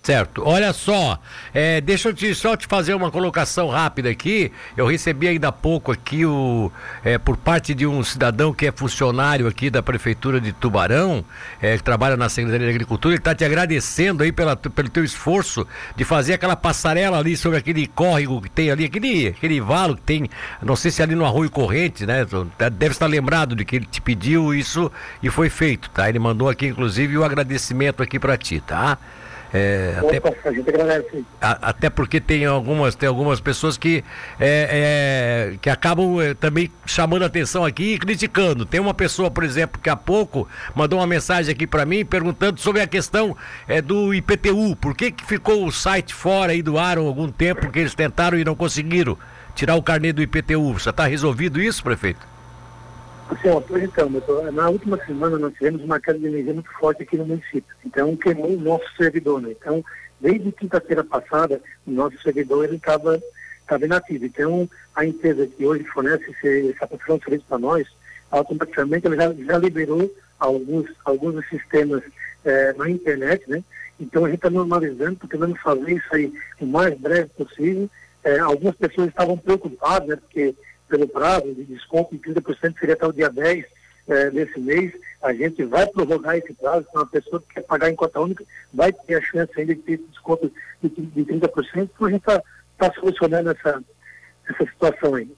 Certo. 0.02 0.42
Olha 0.44 0.74
só, 0.74 1.18
é, 1.54 1.80
deixa 1.80 2.10
eu 2.10 2.14
te, 2.14 2.34
só 2.34 2.54
te 2.54 2.66
fazer 2.66 2.94
uma 2.94 3.10
colocação 3.10 3.68
rápida 3.68 4.10
aqui. 4.10 4.52
Eu 4.76 4.86
recebi 4.86 5.26
ainda 5.26 5.48
há 5.48 5.52
pouco 5.52 5.90
aqui 5.90 6.26
o, 6.26 6.70
é, 7.02 7.16
por 7.16 7.36
parte 7.36 7.72
de 7.72 7.86
um 7.86 8.04
cidadão 8.04 8.52
que 8.52 8.66
é 8.66 8.72
funcionário 8.72 9.46
aqui 9.46 9.70
da 9.70 9.82
Prefeitura 9.82 10.38
de 10.38 10.52
Tubarão, 10.52 11.24
é, 11.62 11.78
que 11.78 11.82
trabalha 11.82 12.14
na 12.16 12.28
Secretaria 12.28 12.66
de 12.66 12.72
Agricultura, 12.72 13.14
ele 13.14 13.20
está 13.20 13.34
te 13.34 13.42
agradecendo 13.42 14.22
aí 14.22 14.30
pela, 14.30 14.54
pelo 14.54 14.88
teu 14.90 15.02
esforço 15.02 15.66
de 15.96 16.04
fazer 16.04 16.34
aquela 16.34 16.56
passarela 16.56 17.18
ali 17.18 17.34
sobre 17.34 17.56
aquele 17.56 17.86
córrego 17.86 18.40
que 18.42 18.50
tem 18.50 18.70
ali, 18.70 18.84
aquele, 18.84 19.28
aquele 19.28 19.60
valo 19.62 19.96
que 19.96 20.02
tem, 20.02 20.28
não 20.62 20.76
sei 20.76 20.90
se 20.90 21.00
é 21.00 21.04
ali 21.04 21.14
no 21.14 21.24
Arroio 21.24 21.50
Corrente, 21.50 22.04
né? 22.04 22.26
Deve 22.72 22.92
estar 22.92 23.06
lembrado 23.06 23.56
de 23.56 23.64
que 23.64 23.76
ele 23.76 23.86
te 23.86 24.00
pediu 24.00 24.54
isso 24.54 24.92
e 25.22 25.30
foi 25.30 25.48
feito, 25.48 25.88
tá? 25.90 26.08
Ele 26.08 26.18
mandou 26.18 26.50
aqui, 26.50 26.66
inclusive, 26.66 27.16
o 27.16 27.24
agradecimento 27.24 28.02
aqui 28.02 28.18
para 28.18 28.36
ti, 28.36 28.60
tá? 28.60 28.98
É, 29.52 29.96
até, 29.98 30.48
a 30.48 30.52
gente 30.52 30.68
agradece. 30.68 31.24
A, 31.40 31.70
até 31.70 31.90
porque 31.90 32.20
tem 32.20 32.44
algumas, 32.44 32.94
tem 32.94 33.08
algumas 33.08 33.40
pessoas 33.40 33.76
que, 33.76 34.04
é, 34.38 35.50
é, 35.52 35.56
que 35.60 35.68
acabam 35.68 36.20
é, 36.20 36.34
também 36.34 36.70
chamando 36.86 37.24
atenção 37.24 37.64
aqui 37.64 37.94
e 37.94 37.98
criticando. 37.98 38.64
Tem 38.64 38.80
uma 38.80 38.94
pessoa, 38.94 39.30
por 39.30 39.42
exemplo, 39.42 39.80
que 39.82 39.90
há 39.90 39.96
pouco 39.96 40.48
mandou 40.74 41.00
uma 41.00 41.06
mensagem 41.06 41.52
aqui 41.52 41.66
para 41.66 41.84
mim 41.84 42.04
perguntando 42.04 42.60
sobre 42.60 42.80
a 42.80 42.86
questão 42.86 43.36
é, 43.66 43.82
do 43.82 44.14
IPTU. 44.14 44.76
Por 44.76 44.94
que, 44.94 45.10
que 45.10 45.24
ficou 45.24 45.66
o 45.66 45.72
site 45.72 46.14
fora 46.14 46.52
aí 46.52 46.62
do 46.62 46.78
ar 46.78 46.96
há 46.96 47.00
algum 47.00 47.30
tempo 47.30 47.70
que 47.70 47.80
eles 47.80 47.94
tentaram 47.94 48.38
e 48.38 48.44
não 48.44 48.54
conseguiram 48.54 49.18
tirar 49.54 49.74
o 49.74 49.82
carnê 49.82 50.12
do 50.12 50.22
IPTU? 50.22 50.78
Já 50.78 50.90
está 50.90 51.06
resolvido 51.06 51.60
isso, 51.60 51.82
prefeito? 51.82 52.30
Assim, 53.30 53.48
pois 53.68 53.84
então, 53.84 54.10
na 54.52 54.68
última 54.68 54.98
semana 55.04 55.38
nós 55.38 55.54
tivemos 55.54 55.82
uma 55.82 56.00
queda 56.00 56.18
de 56.18 56.26
energia 56.26 56.52
muito 56.52 56.70
forte 56.72 57.02
aqui 57.02 57.16
no 57.16 57.26
município. 57.26 57.74
Então 57.86 58.16
queimou 58.16 58.52
o 58.52 58.60
nosso 58.60 58.84
servidor, 58.96 59.40
né? 59.40 59.50
Então, 59.52 59.84
desde 60.20 60.50
quinta-feira 60.52 61.04
passada, 61.04 61.60
o 61.86 61.90
nosso 61.90 62.20
servidor 62.22 62.64
ele 62.64 62.76
estava 62.76 63.20
estava 63.60 63.84
inativo. 63.84 64.24
Então, 64.24 64.68
a 64.96 65.06
empresa 65.06 65.46
que 65.46 65.64
hoje 65.64 65.84
fornece 65.84 66.24
esse, 66.28 66.70
essa 66.70 66.88
prestação 66.88 67.18
de 67.18 67.24
serviço 67.24 67.44
para 67.48 67.58
nós, 67.58 67.86
automaticamente 68.30 69.06
ela 69.06 69.16
já, 69.16 69.32
já 69.32 69.58
liberou 69.58 70.12
alguns, 70.38 70.90
alguns 71.04 71.34
dos 71.34 71.48
sistemas 71.48 72.02
é, 72.44 72.72
na 72.72 72.90
internet, 72.90 73.48
né? 73.48 73.62
Então 74.00 74.24
a 74.24 74.28
gente 74.28 74.38
está 74.38 74.50
normalizando, 74.50 75.16
tá 75.16 75.28
tentando 75.30 75.54
fazer 75.56 75.92
isso 75.92 76.14
aí 76.14 76.32
o 76.60 76.66
mais 76.66 76.98
breve 76.98 77.28
possível. 77.36 77.88
É, 78.24 78.38
algumas 78.38 78.74
pessoas 78.76 79.08
estavam 79.08 79.36
preocupadas, 79.36 80.08
né? 80.08 80.16
Porque 80.16 80.54
pelo 80.90 81.08
prazo 81.08 81.54
de 81.54 81.64
desconto 81.64 82.16
de 82.16 82.22
30% 82.22 82.78
seria 82.78 82.94
até 82.94 83.06
o 83.06 83.12
dia 83.12 83.30
10 83.30 83.64
é, 84.08 84.30
desse 84.30 84.58
mês. 84.58 84.92
A 85.22 85.32
gente 85.32 85.64
vai 85.64 85.86
prorrogar 85.86 86.36
esse 86.36 86.52
prazo, 86.52 86.86
então 86.90 87.02
a 87.02 87.06
pessoa 87.06 87.40
que 87.40 87.54
quer 87.54 87.62
pagar 87.62 87.90
em 87.90 87.94
cota 87.94 88.20
única 88.20 88.44
vai 88.74 88.92
ter 88.92 89.14
a 89.14 89.22
chance 89.22 89.52
ainda 89.56 89.74
de 89.74 89.80
ter 89.82 89.98
desconto 89.98 90.52
de, 90.82 90.88
de 90.88 91.24
30%, 91.24 91.48
então 91.74 92.06
a 92.06 92.10
gente 92.10 92.20
está 92.20 92.42
tá 92.76 92.92
solucionando 92.94 93.50
essa, 93.50 93.82
essa 94.48 94.64
situação 94.66 95.14
aí. 95.14 95.30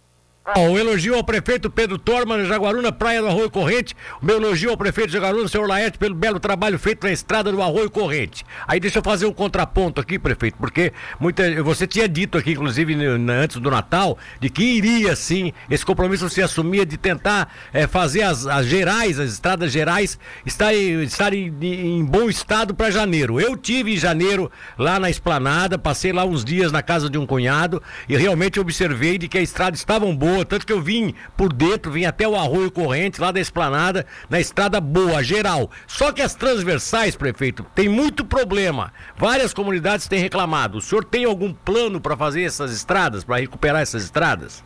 O 0.44 0.76
elogio 0.76 1.14
ao 1.14 1.22
prefeito 1.22 1.70
Pedro 1.70 1.96
Torman, 1.96 2.44
Jaguaruna, 2.46 2.90
Praia 2.90 3.20
do 3.20 3.28
Arroio 3.28 3.48
Corrente. 3.48 3.94
O 4.20 4.26
meu 4.26 4.38
elogio 4.38 4.70
ao 4.70 4.76
prefeito 4.76 5.12
Jaguaruna, 5.12 5.46
senhor 5.46 5.68
Laerte, 5.68 5.98
pelo 5.98 6.16
belo 6.16 6.40
trabalho 6.40 6.80
feito 6.80 7.06
na 7.06 7.12
estrada 7.12 7.52
do 7.52 7.62
Arroio 7.62 7.88
Corrente. 7.88 8.44
Aí 8.66 8.80
deixa 8.80 8.98
eu 8.98 9.04
fazer 9.04 9.24
um 9.24 9.32
contraponto 9.32 10.00
aqui, 10.00 10.18
prefeito, 10.18 10.56
porque 10.58 10.92
muita, 11.20 11.62
você 11.62 11.86
tinha 11.86 12.08
dito 12.08 12.36
aqui, 12.36 12.52
inclusive 12.52 12.92
antes 13.30 13.58
do 13.58 13.70
Natal, 13.70 14.18
de 14.40 14.50
que 14.50 14.64
iria 14.64 15.14
sim, 15.14 15.52
esse 15.70 15.86
compromisso 15.86 16.28
se 16.28 16.42
assumia 16.42 16.84
de 16.84 16.96
tentar 16.96 17.48
é, 17.72 17.86
fazer 17.86 18.22
as, 18.22 18.44
as, 18.44 18.66
gerais, 18.66 19.20
as 19.20 19.34
estradas 19.34 19.70
gerais, 19.70 20.18
estarem, 20.44 21.04
estarem 21.04 21.54
em 21.62 22.04
bom 22.04 22.28
estado 22.28 22.74
para 22.74 22.90
janeiro. 22.90 23.40
Eu 23.40 23.56
tive 23.56 23.94
em 23.94 23.96
janeiro 23.96 24.50
lá 24.76 24.98
na 24.98 25.08
esplanada, 25.08 25.78
passei 25.78 26.12
lá 26.12 26.24
uns 26.24 26.44
dias 26.44 26.72
na 26.72 26.82
casa 26.82 27.08
de 27.08 27.16
um 27.16 27.26
cunhado 27.26 27.80
e 28.08 28.16
realmente 28.16 28.58
observei 28.58 29.18
de 29.18 29.28
que 29.28 29.38
a 29.38 29.42
estrada 29.42 29.76
estavam 29.76 30.16
boas 30.16 30.31
boa, 30.32 30.44
tanto 30.46 30.66
que 30.66 30.72
eu 30.72 30.80
vim 30.80 31.14
por 31.36 31.52
dentro, 31.52 31.92
vim 31.92 32.06
até 32.06 32.26
o 32.26 32.34
Arroio 32.34 32.70
Corrente, 32.70 33.20
lá 33.20 33.30
da 33.30 33.40
Esplanada, 33.40 34.06
na 34.30 34.40
estrada 34.40 34.80
boa, 34.80 35.22
geral. 35.22 35.70
Só 35.86 36.10
que 36.10 36.22
as 36.22 36.34
transversais, 36.34 37.14
prefeito, 37.14 37.66
tem 37.74 37.88
muito 37.88 38.24
problema. 38.24 38.92
Várias 39.16 39.52
comunidades 39.52 40.08
têm 40.08 40.20
reclamado. 40.20 40.78
O 40.78 40.80
senhor 40.80 41.04
tem 41.04 41.24
algum 41.24 41.52
plano 41.52 42.00
para 42.00 42.16
fazer 42.16 42.42
essas 42.42 42.72
estradas, 42.72 43.24
para 43.24 43.36
recuperar 43.36 43.82
essas 43.82 44.04
estradas? 44.04 44.64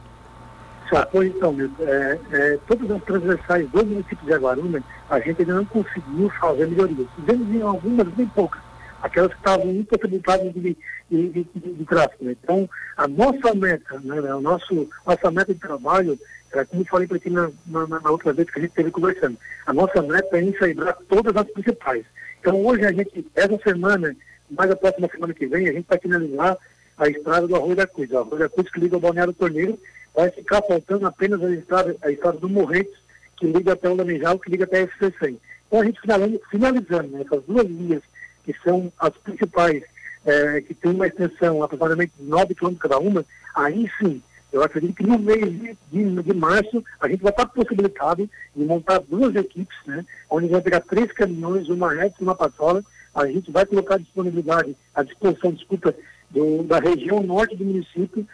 Só 0.88 1.04
pois 1.06 1.34
então, 1.34 1.52
Milton, 1.52 1.82
é, 1.82 2.18
é, 2.30 2.58
todas 2.68 2.88
as 2.88 3.02
transversais 3.02 3.68
do 3.70 3.84
município 3.84 4.24
de 4.24 4.32
Aguaruna, 4.32 4.80
a 5.10 5.18
gente 5.18 5.40
ainda 5.40 5.54
não 5.54 5.64
conseguiu 5.64 6.30
fazer 6.40 6.68
melhorias. 6.68 7.08
Fizemos 7.16 7.48
em 7.52 7.62
algumas, 7.62 8.06
bem 8.08 8.26
poucas 8.28 8.65
aquelas 9.02 9.32
que 9.32 9.38
estavam 9.38 9.70
impossibilitadas 9.70 10.52
de, 10.52 10.76
de, 11.10 11.28
de, 11.28 11.44
de, 11.44 11.84
tráfego. 11.84 12.30
Então, 12.30 12.68
a 12.96 13.06
nossa 13.06 13.54
meta, 13.54 14.00
né, 14.00 14.20
o 14.34 14.40
nosso, 14.40 14.88
nossa 15.06 15.30
meta 15.30 15.52
de 15.52 15.60
trabalho, 15.60 16.18
é, 16.52 16.64
como 16.64 16.82
eu 16.82 16.86
falei 16.86 17.06
para 17.06 17.18
ti 17.18 17.30
na, 17.30 17.50
na, 17.66 17.86
na, 17.86 18.10
outra 18.10 18.32
vez 18.32 18.50
que 18.50 18.58
a 18.58 18.62
gente 18.62 18.70
esteve 18.70 18.90
conversando, 18.90 19.36
a 19.66 19.72
nossa 19.72 20.02
meta 20.02 20.38
é 20.38 20.42
ensaiar 20.42 20.96
todas 21.08 21.36
as 21.36 21.50
principais. 21.50 22.04
Então, 22.40 22.64
hoje 22.64 22.84
a 22.84 22.92
gente, 22.92 23.26
essa 23.34 23.58
semana, 23.58 24.14
mais 24.50 24.70
a 24.70 24.76
próxima 24.76 25.08
semana 25.08 25.34
que 25.34 25.46
vem, 25.46 25.68
a 25.68 25.72
gente 25.72 25.86
vai 25.88 25.98
finalizar 25.98 26.56
a 26.96 27.08
estrada 27.08 27.46
do 27.46 27.56
Arroio 27.56 27.76
da 27.76 27.86
Cruz. 27.86 28.10
O 28.10 28.18
Arroio 28.18 28.38
da 28.38 28.48
Cruz 28.48 28.70
que 28.70 28.80
liga 28.80 28.96
ao 28.96 29.00
Balneário 29.00 29.32
Torneiro, 29.32 29.78
vai 30.14 30.30
ficar 30.30 30.62
faltando 30.62 31.06
apenas 31.06 31.42
a 31.42 31.50
estrada, 31.50 31.96
a 32.02 32.10
estrada 32.10 32.38
do 32.38 32.48
Morretes, 32.48 32.94
que 33.36 33.46
liga 33.46 33.74
até 33.74 33.88
o 33.88 33.94
Laranjal, 33.94 34.38
que 34.38 34.50
liga 34.50 34.64
até 34.64 34.82
a 34.82 34.86
FC100. 34.86 35.36
Então 35.66 35.80
a 35.80 35.84
gente 35.84 36.00
finalizando, 36.00 36.40
finalizando 36.50 37.08
né, 37.08 37.22
essas 37.22 37.44
duas 37.44 37.66
linhas 37.66 38.02
que 38.46 38.54
são 38.62 38.90
as 38.98 39.12
principais, 39.18 39.82
é, 40.24 40.60
que 40.60 40.72
tem 40.72 40.92
uma 40.92 41.08
extensão 41.08 41.62
aproximadamente 41.62 42.12
9 42.20 42.54
quilômetros 42.54 42.90
cada 42.90 42.98
uma, 42.98 43.24
aí 43.54 43.90
sim, 43.98 44.22
eu 44.52 44.62
acredito 44.62 44.94
que 44.94 45.06
no 45.06 45.18
mês 45.18 45.44
de, 45.50 45.76
de, 45.90 46.22
de, 46.22 46.34
março 46.34 46.82
a 47.00 47.08
gente 47.08 47.22
vai 47.22 47.32
estar 47.32 47.46
possibilitado 47.46 48.30
de 48.54 48.64
montar 48.64 49.00
duas 49.00 49.34
equipes, 49.34 49.76
né, 49.84 50.06
onde 50.30 50.46
vai 50.46 50.60
pegar 50.60 50.80
três 50.80 51.10
caminhões, 51.12 51.68
uma 51.68 51.92
reta 51.92 52.16
e 52.20 52.22
uma 52.22 52.34
patrola, 52.34 52.82
a 53.12 53.26
gente 53.26 53.50
vai 53.50 53.66
colocar 53.66 53.96
a 53.96 53.98
disponibilidade, 53.98 54.76
a 54.94 55.02
disposição, 55.02 55.50
desculpa, 55.50 55.92
do, 56.30 56.62
da 56.62 56.78
região 56.78 57.22
norte 57.22 57.56
do 57.56 57.64
município, 57.64 58.26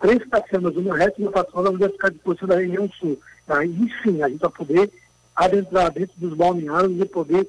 três 0.00 0.22
estacionas, 0.22 0.76
uma 0.76 0.96
reta 0.96 1.16
e 1.18 1.22
uma 1.22 1.32
patrola, 1.32 1.70
onde 1.70 1.80
vai 1.80 1.90
ficar 1.90 2.08
à 2.08 2.10
disposição 2.10 2.48
da 2.48 2.56
região 2.56 2.88
sul. 2.88 3.18
Aí 3.46 3.92
sim, 4.02 4.22
a 4.22 4.28
gente 4.28 4.40
vai 4.40 4.50
poder 4.50 4.90
adentrar 5.34 5.92
dentro 5.92 6.14
dos 6.18 6.34
balneários 6.34 7.00
e 7.00 7.04
poder 7.04 7.46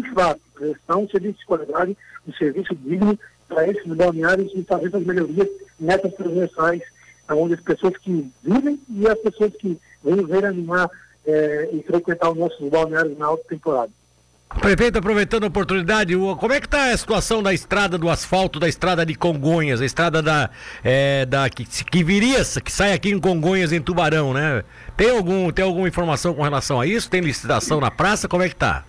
de 0.00 0.14
fato, 0.14 0.40
prestar 0.62 0.96
um 0.96 1.08
serviço 1.08 1.38
de 1.38 1.46
qualidade, 1.46 1.96
um 2.26 2.32
serviço 2.34 2.74
digno 2.74 3.18
para 3.48 3.68
esses 3.68 3.86
balneários 3.86 4.52
e 4.54 4.62
fazer 4.62 4.94
as 4.94 5.04
melhorias 5.04 5.48
nessas 5.78 6.14
transversais, 6.14 6.82
onde 7.30 7.54
as 7.54 7.60
pessoas 7.60 7.96
que 7.96 8.30
vivem 8.42 8.78
e 8.88 9.08
as 9.08 9.18
pessoas 9.18 9.52
que 9.56 9.78
vêm 10.04 10.24
ver 10.24 10.44
animar 10.44 10.88
é, 11.26 11.68
e 11.72 11.82
frequentar 11.82 12.30
os 12.30 12.38
nossos 12.38 12.68
balneários 12.68 13.18
na 13.18 13.26
alta 13.26 13.44
temporada. 13.48 13.90
Prefeito, 14.60 14.98
aproveitando 14.98 15.44
a 15.44 15.46
oportunidade, 15.46 16.14
como 16.14 16.52
é 16.52 16.60
que 16.60 16.66
está 16.66 16.90
a 16.90 16.96
situação 16.96 17.42
da 17.42 17.54
estrada 17.54 17.96
do 17.96 18.10
asfalto, 18.10 18.60
da 18.60 18.68
estrada 18.68 19.04
de 19.04 19.14
Congonhas, 19.14 19.80
a 19.80 19.84
estrada 19.84 20.20
da, 20.20 20.50
é, 20.84 21.24
da 21.24 21.48
que, 21.48 21.64
que 21.64 22.04
viria, 22.04 22.42
que 22.62 22.70
sai 22.70 22.92
aqui 22.92 23.10
em 23.10 23.18
Congonhas, 23.18 23.72
em 23.72 23.80
Tubarão, 23.80 24.34
né? 24.34 24.62
Tem, 24.94 25.10
algum, 25.10 25.50
tem 25.50 25.64
alguma 25.64 25.88
informação 25.88 26.34
com 26.34 26.42
relação 26.42 26.78
a 26.78 26.86
isso? 26.86 27.08
Tem 27.08 27.22
licitação 27.22 27.80
na 27.80 27.90
praça? 27.90 28.28
Como 28.28 28.42
é 28.42 28.48
que 28.48 28.54
está? 28.54 28.84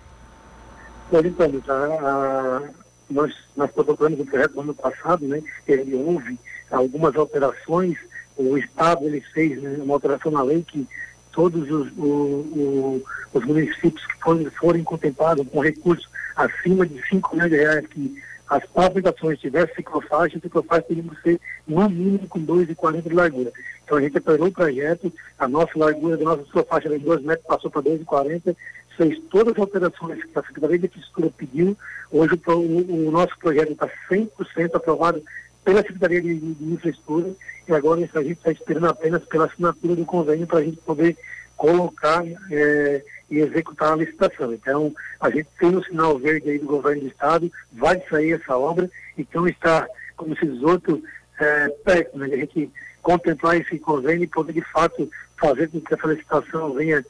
Então, 1.20 1.60
tá, 1.60 2.62
nós, 3.10 3.32
nós 3.56 3.70
protocolamos 3.70 4.20
o 4.20 4.26
projeto 4.26 4.54
no 4.54 4.62
ano 4.62 4.74
passado, 4.74 5.26
né? 5.26 5.42
Ele 5.66 5.94
houve 5.94 6.38
algumas 6.70 7.14
alterações, 7.16 7.96
o 8.36 8.56
Estado 8.58 9.04
ele 9.04 9.20
fez 9.20 9.62
né, 9.62 9.76
uma 9.80 9.94
alteração 9.94 10.32
na 10.32 10.42
lei 10.42 10.62
que 10.62 10.86
todos 11.32 11.70
os, 11.70 11.92
o, 11.96 12.04
o, 12.04 13.04
os 13.32 13.44
municípios 13.44 14.06
que 14.06 14.20
forem, 14.20 14.50
forem 14.50 14.84
contemplados 14.84 15.46
com 15.48 15.60
recursos 15.60 16.08
acima 16.36 16.86
de 16.86 17.00
5 17.08 17.34
milhões 17.34 17.50
de 17.50 17.56
reais, 17.56 17.86
que 17.86 18.22
as 18.48 18.64
pavimentações 18.66 19.38
tivessem 19.40 19.74
ciclofaixa, 19.74 20.36
a 20.36 20.40
ciclofaixa 20.40 20.82
teria 20.82 21.02
que 21.02 21.22
ser 21.22 21.40
no 21.66 21.88
mínimo 21.88 22.28
com 22.28 22.40
2,40 22.40 23.02
de 23.02 23.14
largura. 23.14 23.52
Então 23.84 23.98
a 23.98 24.00
gente 24.00 24.18
operou 24.18 24.48
o 24.48 24.52
projeto, 24.52 25.12
a 25.38 25.48
nossa 25.48 25.72
largura 25.76 26.16
da 26.16 26.24
nossa 26.24 26.44
ciclofaixa 26.44 26.88
de 26.88 26.98
2 26.98 27.22
metros 27.22 27.46
passou 27.46 27.70
para 27.70 27.82
2,40, 27.82 28.54
fez 28.96 29.18
todas 29.30 29.54
as 29.54 29.58
alterações 29.58 30.24
que 30.24 30.38
a 30.38 30.42
Secretaria 30.42 30.78
de 30.78 30.86
Infraestrutura 30.86 31.30
pediu. 31.36 31.76
Hoje 32.10 32.40
o, 32.46 32.52
o, 32.52 33.08
o 33.08 33.10
nosso 33.10 33.36
projeto 33.38 33.72
está 33.72 33.88
100% 34.10 34.74
aprovado 34.74 35.22
pela 35.64 35.82
Secretaria 35.82 36.20
de, 36.20 36.38
de, 36.38 36.72
Infraestrutura 36.72 37.34
e 37.66 37.72
agora 37.72 38.00
a 38.00 38.22
gente 38.22 38.32
está 38.32 38.52
esperando 38.52 38.88
apenas 38.88 39.24
pela 39.24 39.46
assinatura 39.46 39.96
do 39.96 40.04
convênio 40.04 40.46
para 40.46 40.58
a 40.58 40.64
gente 40.64 40.76
poder 40.78 41.16
colocar 41.56 42.24
é, 42.50 43.04
e 43.30 43.38
executar 43.38 43.92
a 43.92 43.96
licitação. 43.96 44.52
Então, 44.52 44.94
a 45.20 45.30
gente 45.30 45.48
tem 45.58 45.74
o 45.74 45.84
sinal 45.84 46.18
verde 46.18 46.50
aí 46.50 46.58
do 46.58 46.66
governo 46.66 47.02
do 47.02 47.08
Estado, 47.08 47.50
vai 47.72 48.02
sair 48.08 48.32
essa 48.32 48.56
obra, 48.56 48.90
então 49.16 49.48
está, 49.48 49.86
como 50.16 50.36
se 50.36 50.46
diz 50.46 50.62
outro, 50.62 51.02
é, 51.40 51.68
perto, 51.84 52.18
né, 52.18 52.26
a 52.26 52.36
gente 52.36 52.70
contemplar 53.02 53.56
esse 53.56 53.78
convênio 53.78 54.24
e 54.24 54.28
poder 54.28 54.52
de 54.52 54.62
fato 54.72 55.08
fazer 55.38 55.68
com 55.68 55.80
que 55.80 55.94
essa 55.94 56.06
licitação 56.06 56.72
venha 56.74 57.04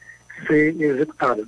ser 0.47 0.79
executada. 0.81 1.45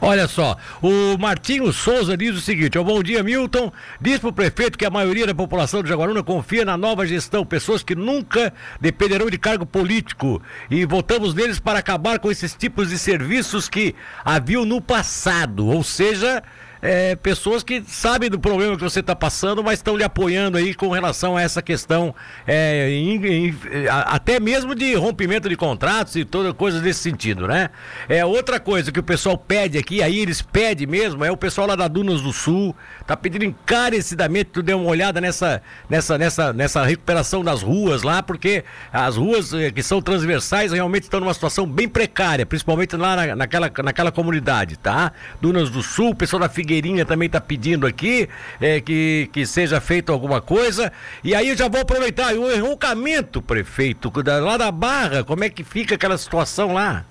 Olha 0.00 0.28
só, 0.28 0.56
o 0.82 1.16
Martinho 1.18 1.72
Souza 1.72 2.16
diz 2.16 2.36
o 2.36 2.40
seguinte: 2.40 2.78
oh, 2.78 2.84
bom 2.84 3.02
dia, 3.02 3.22
Milton. 3.22 3.72
Diz 4.00 4.18
para 4.18 4.28
o 4.28 4.32
prefeito 4.32 4.76
que 4.76 4.84
a 4.84 4.90
maioria 4.90 5.26
da 5.26 5.34
população 5.34 5.82
de 5.82 5.88
Jaguaruna 5.88 6.22
confia 6.22 6.64
na 6.64 6.76
nova 6.76 7.06
gestão, 7.06 7.44
pessoas 7.44 7.82
que 7.82 7.94
nunca 7.94 8.52
dependerão 8.80 9.30
de 9.30 9.38
cargo 9.38 9.64
político. 9.64 10.42
E 10.70 10.84
votamos 10.84 11.34
neles 11.34 11.58
para 11.58 11.78
acabar 11.78 12.18
com 12.18 12.30
esses 12.30 12.54
tipos 12.54 12.90
de 12.90 12.98
serviços 12.98 13.68
que 13.68 13.94
haviam 14.24 14.64
no 14.64 14.80
passado. 14.80 15.66
Ou 15.66 15.82
seja, 15.82 16.42
é, 16.84 17.16
pessoas 17.16 17.62
que 17.62 17.82
sabem 17.86 18.28
do 18.28 18.38
problema 18.38 18.76
que 18.76 18.82
você 18.82 19.00
está 19.00 19.16
passando, 19.16 19.64
mas 19.64 19.78
estão 19.78 19.96
lhe 19.96 20.04
apoiando 20.04 20.58
aí 20.58 20.74
com 20.74 20.90
relação 20.90 21.34
a 21.34 21.40
essa 21.40 21.62
questão, 21.62 22.14
é, 22.46 22.90
em, 22.90 23.24
em, 23.24 23.56
até 23.88 24.38
mesmo 24.38 24.74
de 24.74 24.94
rompimento 24.94 25.48
de 25.48 25.56
contratos 25.56 26.14
e 26.14 26.26
toda 26.26 26.52
coisa 26.52 26.80
desse 26.80 27.00
sentido, 27.00 27.48
né? 27.48 27.70
É 28.06 28.22
outra 28.22 28.60
coisa 28.60 28.92
que 28.92 29.00
o 29.00 29.02
pessoal 29.02 29.38
pede 29.38 29.78
aqui, 29.78 30.02
aí 30.02 30.18
eles 30.18 30.42
pedem 30.42 30.86
mesmo, 30.86 31.24
é 31.24 31.32
o 31.32 31.38
pessoal 31.38 31.66
lá 31.66 31.74
da 31.74 31.88
Dunas 31.88 32.20
do 32.20 32.34
Sul, 32.34 32.76
tá 33.06 33.16
pedindo 33.16 33.46
encarecidamente 33.46 34.44
que 34.46 34.52
tu 34.52 34.62
dê 34.62 34.74
uma 34.74 34.90
olhada 34.90 35.22
nessa, 35.22 35.62
nessa, 35.88 36.18
nessa, 36.18 36.52
nessa 36.52 36.84
recuperação 36.84 37.42
das 37.42 37.62
ruas 37.62 38.02
lá, 38.02 38.22
porque 38.22 38.62
as 38.92 39.16
ruas 39.16 39.54
eh, 39.54 39.70
que 39.70 39.82
são 39.82 40.02
transversais 40.02 40.70
realmente 40.70 41.04
estão 41.04 41.20
numa 41.20 41.32
situação 41.32 41.66
bem 41.66 41.88
precária, 41.88 42.44
principalmente 42.44 42.94
lá 42.94 43.16
na, 43.16 43.36
naquela, 43.36 43.72
naquela 43.82 44.12
comunidade, 44.12 44.76
tá? 44.76 45.12
Dunas 45.40 45.70
do 45.70 45.82
Sul, 45.82 46.14
pessoal 46.14 46.40
da 46.40 46.48
Figueirinha 46.74 47.04
também 47.04 47.26
está 47.26 47.40
pedindo 47.40 47.86
aqui 47.86 48.28
é, 48.60 48.80
que, 48.80 49.28
que 49.32 49.46
seja 49.46 49.80
feito 49.80 50.10
alguma 50.10 50.40
coisa. 50.40 50.92
E 51.22 51.34
aí 51.34 51.48
eu 51.48 51.56
já 51.56 51.68
vou 51.68 51.80
aproveitar 51.80 52.34
o 52.34 52.52
enroncamento, 52.52 53.40
prefeito, 53.40 54.12
lá 54.42 54.56
da 54.56 54.70
Barra, 54.72 55.22
como 55.22 55.44
é 55.44 55.50
que 55.50 55.62
fica 55.62 55.94
aquela 55.94 56.18
situação 56.18 56.72
lá? 56.74 57.04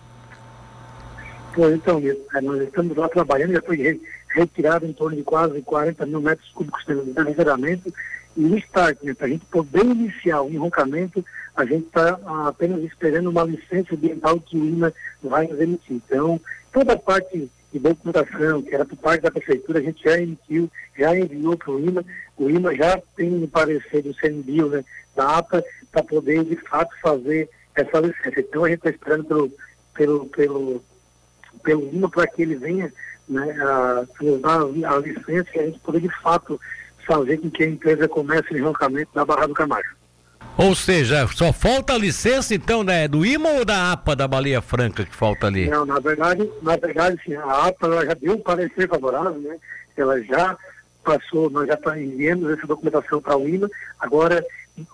Pois 1.56 1.76
então, 1.76 2.02
é, 2.36 2.42
nós 2.42 2.62
estamos 2.62 2.98
lá 2.98 3.08
trabalhando, 3.08 3.54
já 3.54 3.62
foi 3.62 4.02
retirado 4.36 4.86
em 4.86 4.94
torno 4.94 5.16
de 5.16 5.24
quase 5.24 5.62
40 5.62 6.06
mil 6.08 6.22
metros 6.22 6.50
cúbicos 6.50 6.84
de 6.86 6.94
encerramento 7.30 7.94
e 8.36 8.42
no 8.42 8.58
start, 8.58 8.98
né, 9.04 9.14
para 9.14 9.28
a 9.28 9.30
gente 9.30 9.46
poder 9.46 9.86
iniciar 9.86 10.42
o 10.42 10.50
enroncamento, 10.50 11.24
a 11.56 11.64
gente 11.64 11.86
está 11.86 12.20
apenas 12.48 12.84
esperando 12.84 13.30
uma 13.30 13.44
licença 13.44 13.94
ambiental 13.94 14.40
que 14.40 14.58
o 14.58 14.66
IMA 14.66 14.92
vai 15.22 15.46
nos 15.46 15.60
emitir. 15.62 16.02
Então, 16.08 16.42
toda 16.72 16.94
a 16.94 16.98
parte 16.98 17.48
de 17.74 17.80
documentação, 17.80 18.62
que 18.62 18.74
era 18.74 18.86
por 18.86 18.96
parte 18.98 19.24
da 19.24 19.32
prefeitura, 19.32 19.80
a 19.80 19.82
gente 19.82 20.04
já 20.04 20.18
emitiu, 20.20 20.70
já 20.98 21.18
enviou 21.18 21.58
para 21.58 21.72
o 21.72 21.80
IMA, 21.80 22.06
o 22.38 22.50
IMA 22.50 22.76
já 22.76 23.02
tem 23.16 23.34
um 23.34 23.48
parecer 23.48 24.04
do 24.04 24.14
CNBio, 24.14 24.70
né, 24.70 24.86
da 25.16 25.38
APA, 25.38 25.64
para 25.92 26.04
poder 26.04 26.44
de 26.46 26.56
fato 26.56 26.96
fazer 27.02 27.50
essa 27.76 28.00
licença. 28.00 28.40
Então 28.40 28.64
a 28.64 28.70
gente 28.70 28.78
está 28.78 28.92
esperando 28.92 29.26
pelo, 29.26 29.50
pelo, 29.96 30.26
pelo, 30.28 30.84
pelo 31.64 31.96
IMA 31.96 32.10
para 32.10 32.28
que 32.28 32.44
ele 32.44 32.56
venha 32.56 32.94
né, 33.28 33.52
a, 33.60 34.06
dar 34.40 34.62
a 34.62 35.00
licença 35.00 35.50
e 35.56 35.60
a 35.60 35.66
gente 35.66 35.80
poder 35.80 36.02
de 36.02 36.22
fato 36.22 36.62
fazer 37.08 37.38
com 37.40 37.50
que 37.50 37.64
a 37.64 37.70
empresa 37.70 38.08
comece 38.08 38.54
o 38.54 38.58
enroncamento 38.58 39.12
da 39.14 39.26
Barra 39.26 39.48
do 39.48 39.54
Camacho. 39.54 39.96
Ou 40.58 40.76
seja, 40.76 41.28
só 41.28 41.52
falta 41.52 41.94
a 41.94 41.98
licença 41.98 42.54
então 42.54 42.84
né, 42.84 43.08
do 43.08 43.26
IMA 43.26 43.50
ou 43.50 43.66
da 43.66 43.92
APA 43.92 44.16
da 44.16 44.28
Baleia 44.28 44.62
Franca 44.62 45.04
que 45.04 45.16
falta 45.16 45.48
ali? 45.48 45.68
Não, 45.68 45.86
na 45.86 46.00
verdade, 46.00 46.50
na 46.62 46.78
verdade 46.78 47.20
sim, 47.26 47.34
a 47.36 47.68
APA 47.68 47.88
ela 47.88 48.06
já 48.06 48.14
deu 48.14 48.34
um 48.34 48.40
parecer 48.40 48.88
favorável, 48.88 49.40
né? 49.40 49.58
Ela 49.98 50.22
já 50.22 50.56
passou, 51.04 51.50
nós 51.50 51.68
já 51.68 51.76
tá 51.76 52.00
enviamos 52.00 52.52
essa 52.52 52.68
documentação 52.68 53.20
para 53.20 53.36
o 53.36 53.50
IMA, 53.50 53.70
agora 54.00 54.46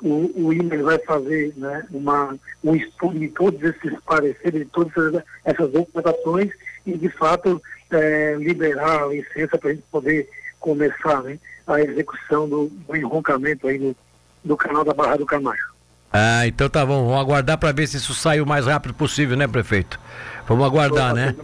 o, 0.01 0.47
o 0.47 0.53
IMA 0.53 0.77
vai 0.81 0.99
fazer 0.99 1.53
né, 1.57 1.85
uma, 1.91 2.35
um 2.63 2.75
estudo 2.75 3.19
de 3.19 3.27
todos 3.29 3.61
esses 3.61 3.99
pareceres, 4.05 4.61
de 4.61 4.65
todas 4.65 5.23
essas 5.43 5.71
documentações 5.71 6.51
e 6.85 6.97
de 6.97 7.09
fato 7.09 7.61
é, 7.91 8.35
liberar 8.39 9.03
a 9.03 9.07
licença 9.07 9.57
para 9.57 9.71
a 9.71 9.73
gente 9.73 9.85
poder 9.91 10.29
começar 10.59 11.21
né, 11.23 11.37
a 11.67 11.81
execução 11.81 12.47
do, 12.47 12.67
do 12.67 12.95
enroncamento 12.95 13.67
aí 13.67 13.77
no 13.77 13.95
do 14.43 14.55
canal 14.57 14.83
da 14.83 14.93
Barra 14.93 15.17
do 15.17 15.25
Camacho. 15.25 15.69
Ah, 16.11 16.47
então 16.47 16.69
tá 16.69 16.85
bom. 16.85 17.05
Vamos 17.05 17.21
aguardar 17.21 17.57
para 17.57 17.71
ver 17.71 17.87
se 17.87 17.97
isso 17.97 18.13
sai 18.13 18.41
o 18.41 18.45
mais 18.45 18.65
rápido 18.65 18.93
possível, 18.93 19.37
né, 19.37 19.47
prefeito? 19.47 19.99
Vamos 20.47 20.65
aguardar, 20.65 21.13
né? 21.13 21.35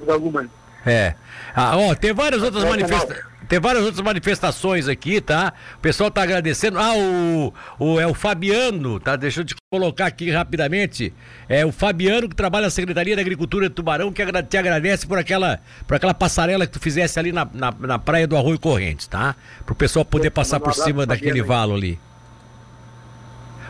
É. 0.85 1.15
Ah, 1.55 1.77
ó, 1.77 1.95
tem 1.95 2.13
várias 2.13 2.41
outras 2.41 2.63
manifestações. 2.63 3.35
Tem 3.47 3.59
várias 3.59 3.83
outras 3.83 4.03
manifestações 4.03 4.87
aqui, 4.87 5.21
tá? 5.21 5.53
O 5.77 5.79
pessoal 5.79 6.09
tá 6.09 6.23
agradecendo. 6.23 6.79
Ah, 6.79 6.93
o, 6.95 7.53
o 7.77 7.99
é 7.99 8.07
o 8.07 8.13
Fabiano, 8.13 8.99
tá? 8.99 9.15
Deixa 9.15 9.41
eu 9.41 9.45
te 9.45 9.55
colocar 9.71 10.07
aqui 10.07 10.31
rapidamente. 10.31 11.13
É 11.47 11.63
o 11.63 11.71
Fabiano 11.71 12.27
que 12.27 12.35
trabalha 12.35 12.65
na 12.65 12.71
Secretaria 12.71 13.15
da 13.15 13.21
Agricultura 13.21 13.69
de 13.69 13.75
Tubarão 13.75 14.11
que 14.11 14.23
te 14.43 14.57
agradece 14.57 15.05
por 15.05 15.19
aquela, 15.19 15.59
por 15.87 15.95
aquela 15.95 16.13
passarela 16.13 16.65
que 16.65 16.73
tu 16.73 16.79
fizesse 16.79 17.19
ali 17.19 17.31
na, 17.31 17.47
na, 17.53 17.71
na 17.71 17.99
praia 17.99 18.27
do 18.27 18.35
Arroio 18.35 18.59
Correntes, 18.59 19.05
tá? 19.05 19.35
Pro 19.63 19.75
pessoal 19.75 20.03
poder 20.03 20.31
passar 20.31 20.59
por 20.59 20.73
cima 20.73 21.05
daquele 21.05 21.43
valo 21.43 21.75
ali. 21.75 21.99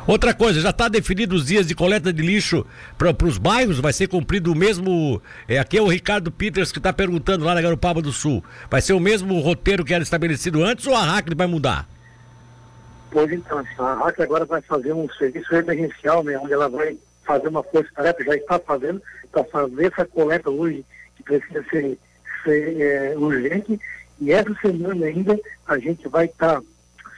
Outra 0.08 0.36
coisa, 0.36 0.62
já 0.62 0.70
está 0.70 0.88
definido 0.88 1.36
os 1.36 1.48
dias 1.48 1.66
de 1.66 1.74
coleta 1.74 2.14
de 2.14 2.22
lixo 2.22 2.64
para 2.96 3.12
os 3.26 3.40
bairros? 3.40 3.80
Vai 3.80 3.92
ser 3.92 4.08
cumprido 4.08 4.52
o 4.52 4.56
mesmo. 4.56 5.20
É, 5.48 5.58
aqui 5.58 5.80
é 5.80 5.82
o 5.82 5.88
Ricardo 5.88 6.32
Peters 6.32 6.72
que 6.72 6.78
está 6.78 6.94
perguntando 6.94 7.44
lá 7.44 7.56
na 7.56 7.62
Garopaba 7.62 8.04
do 8.04 8.12
Sul. 8.12 8.44
Vai 8.70 8.82
ser 8.82 8.94
o 8.94 9.00
mesmo 9.00 9.40
roteiro 9.40 9.84
que 9.84 9.96
era 9.96 10.04
estabelecido 10.04 10.64
antes 10.64 10.86
ou 10.86 10.94
a 10.94 11.02
RAC 11.02 11.34
vai 11.36 11.48
mudar? 11.48 11.90
Pois 13.10 13.32
então, 13.32 13.64
a 13.80 13.94
RAC 13.96 14.20
agora 14.20 14.46
vai 14.46 14.62
fazer 14.62 14.94
um 14.94 15.10
serviço 15.10 15.56
emergencial, 15.56 16.24
né, 16.24 16.38
onde 16.38 16.54
ela 16.54 16.70
vai 16.70 16.96
fazer 17.26 17.48
uma 17.48 17.64
força-tarefa, 17.64 18.24
já 18.26 18.36
está 18.36 18.60
fazendo, 18.60 19.02
para 19.32 19.44
fazer 19.46 19.88
essa 19.88 20.06
coleta 20.06 20.52
hoje, 20.52 20.86
que 21.16 21.24
precisa 21.24 21.66
ser, 21.72 21.98
ser 22.44 22.80
é, 22.80 23.18
urgente. 23.18 23.80
E 24.22 24.32
essa 24.32 24.54
semana 24.62 25.08
ainda 25.08 25.40
a 25.68 25.80
gente 25.80 26.08
vai 26.08 26.26
estar 26.26 26.62
tá 26.62 26.64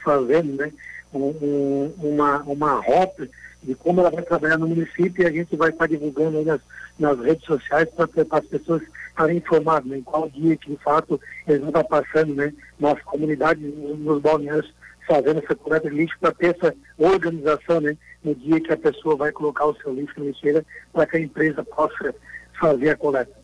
fazendo, 0.02 0.56
né? 0.56 0.72
Um, 1.12 1.92
uma, 1.98 2.42
uma 2.42 2.80
rota 2.80 3.28
de 3.62 3.74
como 3.74 4.00
ela 4.00 4.10
vai 4.10 4.22
trabalhar 4.22 4.58
no 4.58 4.68
município 4.68 5.22
e 5.22 5.26
a 5.26 5.30
gente 5.30 5.56
vai 5.56 5.70
estar 5.70 5.86
divulgando 5.86 6.42
nas, 6.44 6.60
nas 6.98 7.18
redes 7.18 7.44
sociais 7.44 7.88
para 7.90 8.08
as 8.38 8.46
pessoas 8.46 8.82
estarem 9.08 9.38
informadas 9.38 9.90
né, 9.90 9.98
em 9.98 10.02
qual 10.02 10.28
dia 10.28 10.56
que 10.56 10.70
de 10.70 10.76
fato 10.82 11.20
eles 11.46 11.60
vão 11.60 11.70
estar 11.70 11.84
passando 11.84 12.34
né, 12.34 12.52
nas 12.78 13.00
comunidades, 13.02 13.62
nos 13.98 14.22
balneários, 14.22 14.72
fazendo 15.06 15.38
essa 15.38 15.54
coleta 15.54 15.88
de 15.88 15.96
lixo 15.96 16.16
para 16.20 16.32
ter 16.32 16.54
essa 16.54 16.74
organização 16.96 17.80
né, 17.80 17.96
no 18.22 18.34
dia 18.34 18.60
que 18.60 18.72
a 18.72 18.76
pessoa 18.76 19.16
vai 19.16 19.32
colocar 19.32 19.66
o 19.66 19.76
seu 19.76 19.92
lixo 19.92 20.14
na 20.18 20.26
lixeira 20.26 20.64
para 20.92 21.06
que 21.06 21.16
a 21.16 21.20
empresa 21.20 21.64
possa 21.64 22.14
fazer 22.60 22.90
a 22.90 22.96
coleta. 22.96 23.37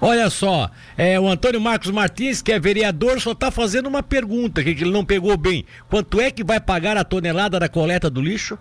Olha 0.00 0.30
só, 0.30 0.70
é, 0.96 1.20
o 1.20 1.28
Antônio 1.28 1.60
Marcos 1.60 1.90
Martins, 1.90 2.40
que 2.40 2.52
é 2.52 2.58
vereador, 2.58 3.20
só 3.20 3.32
está 3.32 3.50
fazendo 3.50 3.84
uma 3.86 4.02
pergunta 4.02 4.62
que, 4.62 4.70
ele 4.70 4.90
não 4.90 5.04
pegou 5.04 5.36
bem. 5.36 5.66
Quanto 5.88 6.18
é 6.20 6.30
que 6.30 6.42
vai 6.42 6.58
pagar 6.60 6.96
a 6.96 7.04
tonelada 7.04 7.60
da 7.60 7.68
coleta 7.68 8.08
do 8.08 8.22
lixo? 8.22 8.58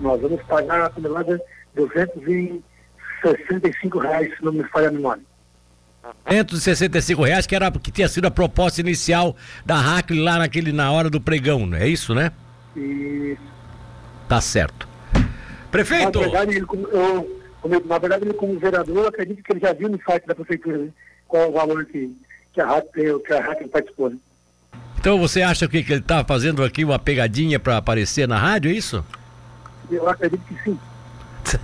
Nós 0.00 0.20
vamos 0.20 0.40
pagar 0.42 0.82
a 0.82 0.90
tonelada 0.90 1.36
de 1.36 1.42
265 1.74 3.98
reais, 3.98 4.36
se 4.36 4.44
não 4.44 4.52
me 4.52 4.62
falha 4.64 4.88
a 4.88 4.92
memória. 4.92 5.22
265 6.26 7.22
reais, 7.22 7.46
que 7.46 7.54
era 7.54 7.70
que 7.70 7.90
tinha 7.90 8.08
sido 8.08 8.26
a 8.26 8.30
proposta 8.30 8.78
inicial 8.80 9.36
da 9.64 9.76
Hackley 9.76 10.20
lá 10.20 10.38
naquele, 10.38 10.72
na 10.72 10.92
hora 10.92 11.08
do 11.08 11.18
pregão, 11.20 11.74
é 11.74 11.88
isso, 11.88 12.14
né? 12.14 12.30
Isso. 12.76 13.40
Tá 14.28 14.40
certo. 14.40 14.88
Prefeito! 15.70 16.20
Na 16.20 16.28
verdade, 16.28 16.58
eu, 16.58 17.43
na 17.86 17.98
verdade, 17.98 18.24
ele 18.24 18.34
como 18.34 18.58
vereador, 18.58 18.96
eu 18.96 19.08
acredito 19.08 19.42
que 19.42 19.52
ele 19.52 19.60
já 19.60 19.72
viu 19.72 19.88
no 19.88 20.00
site 20.02 20.26
da 20.26 20.34
prefeitura 20.34 20.78
né, 20.78 20.88
qual 21.26 21.48
o 21.48 21.52
valor 21.52 21.84
que, 21.86 22.14
que 22.52 22.60
a 22.60 22.66
rádio 22.66 23.20
que 23.20 23.32
a 23.32 23.40
rádio 23.40 23.66
está 23.66 23.80
dispondo. 23.80 24.20
Então 24.98 25.18
você 25.18 25.42
acha 25.42 25.68
que, 25.68 25.82
que 25.82 25.92
ele 25.92 26.00
está 26.00 26.24
fazendo 26.24 26.62
aqui 26.64 26.84
uma 26.84 26.98
pegadinha 26.98 27.58
para 27.58 27.76
aparecer 27.76 28.26
na 28.26 28.38
rádio, 28.38 28.70
é 28.70 28.74
isso? 28.74 29.04
Eu 29.90 30.08
acredito 30.08 30.42
que 30.46 30.62
sim. 30.62 30.78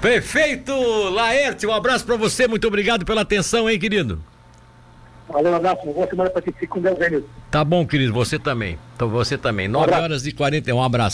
Prefeito 0.00 0.74
Laerte, 1.10 1.66
um 1.66 1.72
abraço 1.72 2.04
para 2.04 2.16
você, 2.16 2.48
muito 2.48 2.66
obrigado 2.66 3.04
pela 3.04 3.22
atenção, 3.22 3.68
hein, 3.68 3.78
querido? 3.78 4.22
Valeu, 5.28 5.52
um 5.52 5.56
abraço, 5.56 5.84
boa 5.86 6.06
semana 6.08 6.30
para 6.30 6.42
ti, 6.42 6.52
fique 6.52 6.66
com 6.66 6.80
Deus, 6.80 7.00
hein, 7.00 7.24
Tá 7.50 7.64
bom, 7.64 7.86
querido, 7.86 8.12
você 8.12 8.38
também. 8.38 8.78
Então 8.96 9.08
você 9.08 9.38
também. 9.38 9.68
9 9.68 9.92
um 9.92 9.94
horas 9.96 10.26
e 10.26 10.32
41, 10.32 10.76
um 10.76 10.82
abraço. 10.82 11.08